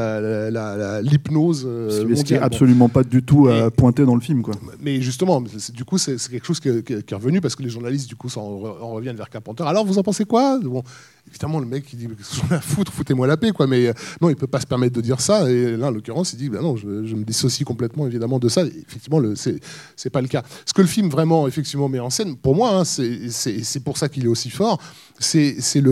l'hypnose. 1.02 1.62
Ce 1.62 2.22
qui 2.22 2.32
n'est 2.32 2.38
absolument 2.38 2.88
pas 2.88 3.04
du 3.04 3.22
tout 3.22 3.48
à 3.48 3.70
pointer 3.70 4.04
dans 4.04 4.14
le 4.14 4.20
film. 4.20 4.42
Quoi. 4.42 4.54
Mais 4.80 5.00
justement, 5.00 5.42
du 5.74 5.84
coup, 5.84 5.98
c'est 5.98 6.16
quelque 6.30 6.46
chose 6.46 6.60
qui, 6.60 6.68
est 6.68 7.14
revenu 7.14 7.40
parce 7.40 7.54
que 7.54 7.62
les 7.62 7.70
journalistes, 7.70 8.08
du 8.08 8.16
coup, 8.16 8.28
en, 8.36 8.94
reviennent 8.94 9.16
vers 9.16 9.28
Carpenter. 9.28 9.64
Alors, 9.64 9.84
vous 9.84 9.98
en 9.98 10.02
pensez 10.02 10.24
quoi? 10.24 10.58
Bon, 10.58 10.82
Évidemment, 11.28 11.58
le 11.58 11.66
mec, 11.66 11.84
il 11.92 11.98
dit 11.98 12.08
j'en 12.32 12.54
ai 12.54 12.58
à 12.58 12.60
foutre, 12.60 12.92
foutez-moi 12.92 13.26
la 13.26 13.36
paix. 13.36 13.50
Quoi. 13.52 13.66
Mais 13.66 13.88
euh, 13.88 13.92
non, 14.20 14.30
il 14.30 14.36
peut 14.36 14.46
pas 14.46 14.60
se 14.60 14.66
permettre 14.66 14.94
de 14.94 15.00
dire 15.00 15.20
ça. 15.20 15.50
Et 15.50 15.76
là, 15.76 15.88
en 15.88 15.90
l'occurrence, 15.90 16.32
il 16.32 16.36
dit 16.36 16.48
ben 16.48 16.62
non, 16.62 16.76
je, 16.76 16.86
me 16.86 17.24
dissocie 17.24 17.64
complètement 17.64 17.74
complètement 17.74 18.06
évidemment 18.06 18.38
de 18.38 18.48
ça. 18.48 18.62
Effectivement, 18.64 19.20
c'est 19.34 19.58
c'est 19.96 20.10
pas 20.10 20.22
le 20.22 20.28
cas. 20.28 20.42
Ce 20.64 20.72
que 20.72 20.80
le 20.80 20.86
film 20.86 21.08
vraiment 21.08 21.48
effectivement 21.48 21.88
met 21.88 21.98
en 21.98 22.10
scène, 22.10 22.36
pour 22.36 22.54
moi, 22.54 22.70
hein, 22.78 22.84
c'est 22.84 23.80
pour 23.84 23.98
ça 23.98 24.08
qu'il 24.08 24.24
est 24.24 24.28
aussi 24.28 24.48
fort 24.48 24.80
c'est 25.18 25.82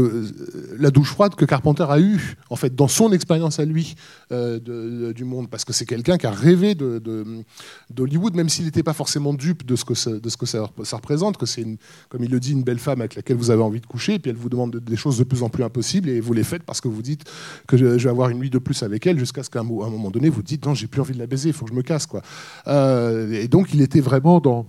la 0.79 0.91
douche 0.91 1.11
froide 1.11 1.35
que 1.35 1.45
Carpenter 1.45 1.87
a 1.89 2.01
eue, 2.01 2.37
en 2.51 2.57
fait, 2.57 2.75
dans 2.75 2.89
son 2.89 3.13
expérience 3.13 3.61
à 3.61 3.65
lui 3.65 3.95
euh, 4.33 5.13
du 5.13 5.25
monde, 5.25 5.49
parce 5.49 5.65
que 5.65 5.73
c'est 5.73 5.87
quelqu'un 5.87 6.19
qui 6.19 6.27
a 6.27 6.31
rêvé 6.31 6.75
d'Hollywood, 6.75 8.35
même 8.35 8.49
s'il 8.49 8.65
n'était 8.65 8.83
pas 8.83 8.93
forcément 8.93 9.33
dupe 9.33 9.65
de 9.65 9.77
ce 9.77 9.85
que 9.85 9.95
ça, 9.95 10.11
de 10.11 10.29
ce 10.29 10.37
que 10.37 10.47
ça, 10.47 10.69
représente, 10.93 11.37
que 11.37 11.47
c'est, 11.47 11.65
comme 12.09 12.25
il 12.25 12.31
le 12.31 12.41
dit, 12.41 12.53
une 12.53 12.65
belle 12.65 12.79
femme 12.79 13.01
avec 13.01 13.15
laquelle 13.15 13.37
vous 13.37 13.51
avez 13.51 13.63
envie 13.63 13.81
de 13.81 13.87
coucher, 13.87 14.15
et 14.15 14.19
puis 14.19 14.31
elle 14.31 14.37
vous 14.37 14.49
demande 14.49 14.77
des 14.77 14.97
choses 14.97 15.22
de 15.25 15.29
plus 15.29 15.43
en 15.43 15.49
plus 15.49 15.65
impossibles, 15.65 16.09
et 16.09 16.21
vous 16.21 16.33
les 16.33 16.45
faites 16.45 16.63
parce 16.63 16.81
que 16.81 16.89
vous 16.89 17.03
dites 17.03 17.25
que 17.67 17.77
je, 17.77 17.87
vais 17.87 18.11
avoir 18.11 18.29
une 18.29 18.39
nuit 18.39 18.51
de 18.51 18.59
plus 18.59 18.83
avec 18.83 19.07
elle, 19.07 19.19
jusqu'à 19.19 19.43
ce 19.43 19.51
qu'à 19.51 19.61
un, 19.61 19.65
moment 19.65 20.11
donné, 20.11 20.29
vous 20.29 20.43
dites 20.43 20.67
non, 20.67 20.75
j'ai 20.75 20.87
plus 20.87 21.01
envie 21.01 21.15
de 21.15 21.19
la 21.19 21.27
baiser, 21.27 21.49
il 21.51 21.53
faut 21.55 21.65
que 21.65 21.71
je 21.71 21.77
me 21.77 21.83
casse. 21.83 22.07
Quoi. 22.07 22.23
Euh, 22.69 23.33
et 23.33 23.49
donc, 23.49 23.75
il 23.75 23.81
était 23.81 24.01
vraiment 24.01 24.41
dans, 24.41 24.67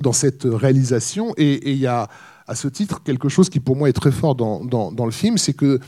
dans 0.00 0.12
cette 0.12 0.44
réalisation, 0.44 1.34
et 1.36 1.70
il 1.70 1.78
y 1.78 1.86
a 1.86 2.08
à 2.48 2.54
ce 2.54 2.68
titre 2.68 3.02
quelque 3.02 3.28
chose 3.28 3.48
qui 3.48 3.60
pour 3.60 3.76
moi 3.76 3.88
est 3.88 3.92
très 3.92 4.12
fort 4.12 4.34
dans, 4.34 4.64
dans, 4.64 5.04
le 5.04 5.10
film, 5.10 5.36
c'est 5.38 5.52
que 5.52 5.80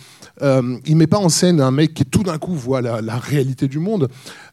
euh, 0.42 0.79
il 0.87 0.97
met 0.97 1.07
pas 1.07 1.18
en 1.18 1.29
scène 1.29 1.61
un 1.61 1.71
mec 1.71 1.94
qui 1.94 2.05
tout 2.05 2.23
d'un 2.23 2.38
coup 2.38 2.55
voit 2.55 2.81
la, 2.81 3.18
réalité 3.18 3.68
du 3.68 3.79
monde. 3.79 4.09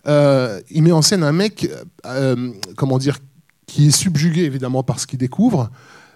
Euh, 0.08 0.62
il 0.70 0.84
met 0.84 0.91
en 0.91 1.02
scène 1.02 1.24
un 1.24 1.32
mec, 1.32 1.70
euh, 2.06 2.52
comment 2.76 2.98
dire, 2.98 3.18
qui 3.65 3.88
est 3.88 3.91
subjugué 3.91 4.44
évidemment 4.44 4.84
par 4.84 5.00
ce 5.00 5.08
qu'il 5.08 5.20
découvre, 5.20 5.72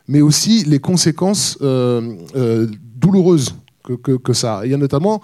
mais 0.07 0.21
aussi 0.21 0.63
les 0.63 0.79
conséquences 0.79 1.57
euh, 2.99 3.07
douloureuses 3.07 3.55
que, 3.83 3.93
que, 3.93 4.11
que, 4.17 4.33
ça. 4.33 4.61
Il 4.65 4.71
y 4.71 4.73
a 4.73 4.77
notamment 4.77 5.21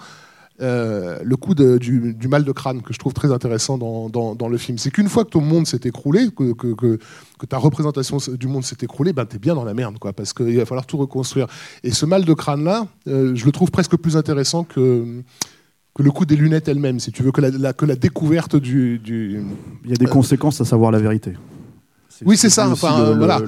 euh, 0.62 1.18
le 1.22 1.36
coup 1.36 1.54
du, 1.54 2.28
mal 2.28 2.44
de 2.44 2.52
crâne 2.52 2.80
que 2.80 2.94
je 2.94 2.98
trouve 2.98 3.12
très 3.12 3.30
intéressant 3.30 3.76
dans, 3.76 4.48
le 4.48 4.58
film. 4.58 4.78
C'est 4.78 4.90
qu'une 4.90 5.08
fois 5.08 5.24
que 5.24 5.30
ton 5.30 5.42
monde 5.42 5.66
s'est 5.66 5.80
écroulé, 5.84 6.28
que, 6.34 6.52
que, 6.52 6.98
ta 7.46 7.58
représentation 7.58 8.18
du 8.38 8.46
monde 8.46 8.64
s'est 8.64 8.78
écroulée, 8.80 9.12
ben 9.12 9.26
t'es 9.26 9.38
bien 9.38 9.54
dans 9.54 9.64
la 9.64 9.74
merde, 9.74 9.98
quoi, 9.98 10.12
parce 10.12 10.32
qu'il 10.32 10.56
va 10.56 10.64
falloir 10.64 10.86
tout 10.86 10.96
reconstruire. 10.96 11.46
Et 11.82 11.90
ce 11.90 12.06
mal 12.06 12.24
de 12.24 12.32
crâne-là, 12.32 12.88
euh, 13.08 13.34
je 13.34 13.44
le 13.44 13.52
trouve 13.52 13.70
presque 13.70 13.96
plus 13.96 14.16
intéressant 14.16 14.64
que 14.64 15.22
que 15.94 16.02
le 16.02 16.10
coup 16.10 16.26
des 16.26 16.36
lunettes 16.36 16.68
elles-mêmes, 16.68 17.00
si 17.00 17.10
tu 17.10 17.22
veux, 17.22 17.32
que 17.32 17.40
la, 17.40 17.72
que 17.72 17.86
la 17.86 17.96
découverte 17.96 18.54
du, 18.54 19.00
Il 19.82 19.90
y 19.90 19.94
a 19.94 19.96
des 19.96 20.04
conséquences 20.04 20.60
à 20.60 20.66
savoir 20.66 20.90
la 20.90 20.98
vérité. 20.98 21.32
Oui, 22.24 22.36
c'est 22.36 22.50
ça. 22.50 22.68
Enfin, 22.68 23.12
voilà. 23.14 23.40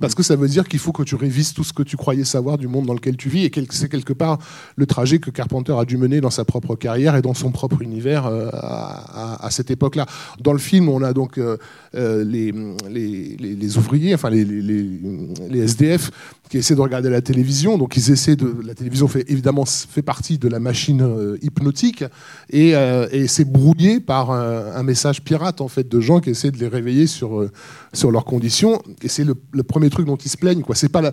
parce, 0.00 0.14
que 0.14 0.22
ça 0.22 0.36
veut 0.36 0.48
dire 0.48 0.68
qu'il 0.68 0.78
faut 0.78 0.92
que 0.92 1.02
tu 1.02 1.14
révises 1.14 1.52
tout 1.52 1.64
ce 1.64 1.72
que 1.72 1.82
tu 1.82 1.96
croyais 1.96 2.24
savoir 2.24 2.58
du 2.58 2.68
monde 2.68 2.86
dans 2.86 2.94
lequel 2.94 3.16
tu 3.16 3.28
vis, 3.28 3.44
et 3.44 3.52
c'est 3.70 3.88
quelque 3.88 4.12
part 4.12 4.38
le 4.76 4.86
trajet 4.86 5.18
que 5.18 5.30
Carpenter 5.30 5.74
a 5.78 5.84
dû 5.84 5.96
mener 5.96 6.20
dans 6.20 6.30
sa 6.30 6.44
propre 6.44 6.76
carrière 6.76 7.16
et 7.16 7.22
dans 7.22 7.34
son 7.34 7.50
propre 7.50 7.82
univers 7.82 8.26
euh, 8.26 8.48
à, 8.52 9.48
cette 9.50 9.70
époque-là. 9.70 10.06
Dans 10.40 10.52
le 10.52 10.58
film, 10.58 10.88
on 10.88 11.02
a 11.02 11.12
donc 11.12 11.38
euh, 11.38 11.56
euh, 11.94 12.24
les, 12.24 12.52
les, 12.88 13.78
ouvriers, 13.78 14.14
enfin 14.14 14.30
les, 14.30 14.44
les, 14.44 15.60
SDF, 15.60 16.10
qui 16.48 16.58
essaient 16.58 16.74
de 16.74 16.80
regarder 16.80 17.10
la 17.10 17.20
télévision. 17.20 17.78
Donc 17.78 17.96
ils 17.96 18.10
essaient 18.10 18.36
de. 18.36 18.54
La 18.64 18.74
télévision 18.74 19.08
fait 19.08 19.24
évidemment 19.28 19.64
fait 19.64 20.02
partie 20.02 20.38
de 20.38 20.48
la 20.48 20.60
machine 20.60 21.36
hypnotique 21.42 22.04
et, 22.50 22.70
et 22.70 23.26
c'est 23.26 23.44
brouillé 23.44 24.00
par 24.00 24.30
un, 24.30 24.82
message 24.82 25.22
pirate 25.22 25.60
en 25.60 25.68
fait 25.68 25.88
de 25.88 26.00
gens 26.00 26.20
qui 26.20 26.30
essaient 26.30 26.50
de 26.50 26.58
les 26.58 26.68
réveiller 26.68 27.06
sur 27.06 27.48
sur 27.92 28.10
leurs 28.10 28.24
conditions. 28.24 28.80
Et 29.02 29.08
c'est 29.08 29.24
le, 29.24 29.34
premier 29.62 29.90
truc 29.90 30.06
dont 30.06 30.16
ils 30.16 30.28
se 30.28 30.36
plaignent. 30.36 30.62
Quoi. 30.62 30.74
C'est 30.74 30.88
pas 30.88 31.12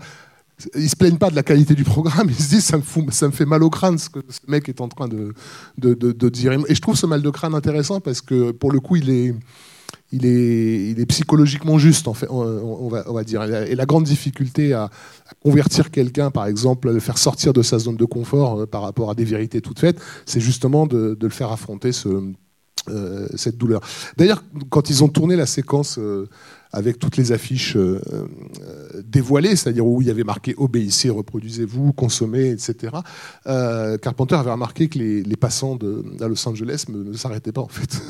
ils 0.76 0.90
se 0.90 0.96
plaignent 0.96 1.18
pas 1.18 1.30
de 1.30 1.36
la 1.36 1.44
qualité 1.44 1.76
du 1.76 1.84
programme, 1.84 2.30
ils 2.32 2.36
se 2.44 2.50
disent 2.50 2.66
ça 2.66 2.78
me, 2.78 3.12
ça 3.12 3.28
me 3.28 3.32
fait 3.32 3.46
mal 3.46 3.63
au 3.63 3.70
crâne 3.70 3.98
ce 3.98 4.10
que 4.10 4.20
ce 4.28 4.40
mec 4.48 4.68
est 4.70 4.82
en 4.82 4.88
train 4.88 5.08
de, 5.08 5.34
de, 5.78 5.94
de, 5.94 6.30
dire. 6.30 6.54
Et 6.68 6.76
je 6.76 6.82
trouve 6.82 6.96
ce 6.96 7.06
mal 7.06 7.22
de 7.22 7.30
crâne 7.30 7.54
intéressant 7.54 8.00
parce 8.00 8.22
que 8.22 8.52
pour 8.52 8.72
le 8.72 8.80
coup, 8.80 8.96
il 8.96 9.10
est, 9.10 9.36
il 10.12 10.26
est, 10.26 10.90
il 10.90 11.00
est 11.00 11.06
psychologiquement 11.06 11.78
juste, 11.78 12.08
en 12.08 12.13
fait, 12.13 12.28
on, 12.30 12.88
va, 12.88 13.04
on 13.08 13.13
va, 13.13 13.24
dire. 13.24 13.44
Et 13.44 13.76
la 13.76 13.86
grande 13.86 14.06
difficulté 14.06 14.74
à, 14.74 14.90
convertir 15.44 15.92
quelqu'un, 15.92 16.32
par 16.32 16.46
exemple, 16.46 16.90
à 16.90 16.92
le 16.92 17.00
faire 17.00 17.18
sortir 17.18 17.54
de 17.54 17.62
sa 17.62 17.78
zone 17.78 17.98
de 17.98 18.06
confort 18.06 18.62
euh, 18.62 18.66
par 18.66 18.82
rapport 18.82 19.10
à 19.12 19.16
des 19.16 19.26
vérités 19.26 19.62
toutes 19.62 19.80
faites, 19.80 20.00
c'est 20.26 20.40
justement 20.40 20.88
de, 20.88 21.16
de, 21.20 21.28
le 21.28 21.34
faire 21.34 21.52
affronter 21.52 21.92
ce, 21.92 22.34
euh, 22.90 23.28
cette 23.36 23.58
douleur. 23.58 23.82
D'ailleurs, 24.16 24.44
quand 24.70 24.90
ils 24.90 25.04
ont 25.04 25.10
tourné 25.10 25.36
la 25.36 25.46
séquence 25.46 25.98
euh, 26.00 26.30
avec 26.71 26.99
toutes 26.99 27.17
les 27.17 27.32
affiches 27.32 27.75
euh, 27.75 28.01
euh, 28.13 29.01
dévoilées, 29.06 29.56
c'est-à-dire 29.56 29.86
où 29.86 30.01
il 30.01 30.08
y 30.08 30.12
avait 30.12 30.23
marqué 30.23 30.53
obéissez, 30.58 31.10
reproduisez-vous, 31.10 31.93
consommez, 31.93 32.49
etc. 32.49 32.93
Euh, 33.47 33.97
Carpenter 33.97 34.36
avait 34.36 34.51
remarqué 34.51 34.88
que 34.88 34.99
les, 34.99 35.36
passants 35.38 35.75
de, 35.75 36.03
à 36.19 36.27
Los 36.27 36.47
Angeles 36.47 36.86
ne, 36.89 37.13
s'arrêtaient 37.13 37.51
pas 37.51 37.62
en 37.62 37.67
fait. 37.67 38.01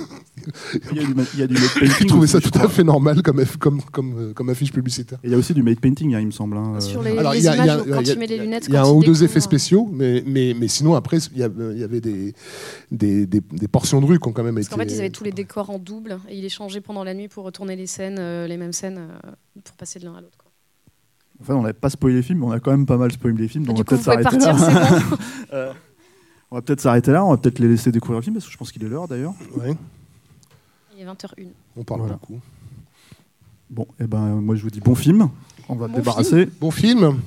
Il 0.91 0.97
y 0.97 1.01
a 1.01 1.47
du, 1.47 1.53
make 1.53 1.73
painting. 1.79 1.95
Je 1.99 2.05
trouvais 2.05 2.27
ça 2.27 2.39
tout 2.39 2.57
à 2.57 2.67
fait 2.69 2.83
normal 2.83 3.21
comme, 3.21 3.43
comme, 3.59 3.81
comme, 3.81 4.33
comme 4.33 4.49
affiche 4.49 4.71
publicitaire. 4.71 5.19
il 5.23 5.31
y 5.31 5.33
a 5.33 5.37
aussi 5.37 5.53
du 5.53 5.61
make 5.61 5.81
painting, 5.81 6.15
hein, 6.15 6.19
il 6.21 6.27
me 6.27 6.31
semble. 6.31 6.57
Hein. 6.57 6.79
Sur 6.79 7.03
les, 7.03 7.17
Alors, 7.17 7.35
images, 7.35 7.83
quand 7.91 8.03
tu 8.03 8.17
mets 8.17 8.27
les 8.27 8.37
lunettes, 8.37 8.65
il 8.67 8.73
y 8.73 8.77
a 8.77 8.83
un 8.83 8.89
ou 8.89 9.03
deux 9.03 9.23
effets 9.23 9.41
spéciaux, 9.41 9.89
mais, 9.91 10.23
mais, 10.25 10.55
mais 10.57 10.67
sinon 10.67 10.95
après 10.95 11.17
il 11.33 11.39
y 11.39 11.43
avait 11.43 12.01
des, 12.01 12.33
des, 12.91 13.25
des, 13.25 13.67
portions 13.67 14.01
de 14.01 14.05
rue 14.05 14.19
qui 14.19 14.27
ont 14.27 14.31
quand 14.31 14.43
même 14.43 14.57
été. 14.57 14.69
Parce 14.69 14.79
qu'en 14.79 14.87
fait 14.87 14.93
ils 14.93 14.99
avaient 14.99 15.09
tous 15.09 15.23
les 15.23 15.31
décors 15.31 15.69
en 15.69 15.79
double 15.79 16.19
et 16.29 16.37
il 16.37 16.45
est 16.45 16.49
changé 16.49 16.81
pendant 16.81 17.03
la 17.03 17.13
nuit 17.13 17.27
pour 17.27 17.43
retourner 17.43 17.75
les 17.75 17.87
scènes 17.87 18.17
les 18.47 18.57
mêmes 18.57 18.73
scènes 18.73 18.97
euh, 18.97 19.31
pour 19.63 19.75
passer 19.75 19.99
de 19.99 20.05
l'un 20.05 20.15
à 20.15 20.21
l'autre. 20.21 20.37
Enfin, 21.41 21.55
on 21.55 21.61
n'avait 21.61 21.73
pas 21.73 21.89
spoilé 21.89 22.15
les 22.15 22.21
films, 22.23 22.39
mais 22.39 22.45
on 22.45 22.51
a 22.51 22.59
quand 22.59 22.71
même 22.71 22.85
pas 22.85 22.97
mal 22.97 23.11
spoilé 23.11 23.37
les 23.37 23.47
films. 23.47 23.65
Donc 23.65 23.75
on 23.75 23.79
va 23.79 23.83
peut-être 23.83 24.03
s'arrêter 24.03 24.37
là. 24.37 24.55
Euh, 25.53 25.73
on 26.51 26.55
va 26.55 26.61
peut-être 26.61 26.81
s'arrêter 26.81 27.11
là, 27.11 27.23
on 27.23 27.31
va 27.31 27.37
peut-être 27.37 27.59
les 27.59 27.67
laisser 27.67 27.91
découvrir 27.91 28.19
le 28.19 28.23
film, 28.23 28.35
parce 28.35 28.45
que 28.45 28.51
je 28.51 28.57
pense 28.57 28.71
qu'il 28.71 28.83
est 28.83 28.87
l'heure 28.89 29.07
d'ailleurs. 29.07 29.33
Il 30.95 31.01
est 31.01 31.05
20h01. 31.05 31.47
On 31.75 31.83
parle 31.83 32.07
beaucoup. 32.07 32.39
Bon, 33.69 33.83
et 33.99 34.03
eh 34.03 34.07
ben 34.07 34.35
moi 34.41 34.55
je 34.55 34.63
vous 34.63 34.69
dis 34.69 34.79
bon 34.79 34.95
film. 34.95 35.29
On 35.67 35.75
va 35.75 35.87
débarrasser. 35.87 36.45
bon 36.45 36.71
film. 36.71 37.19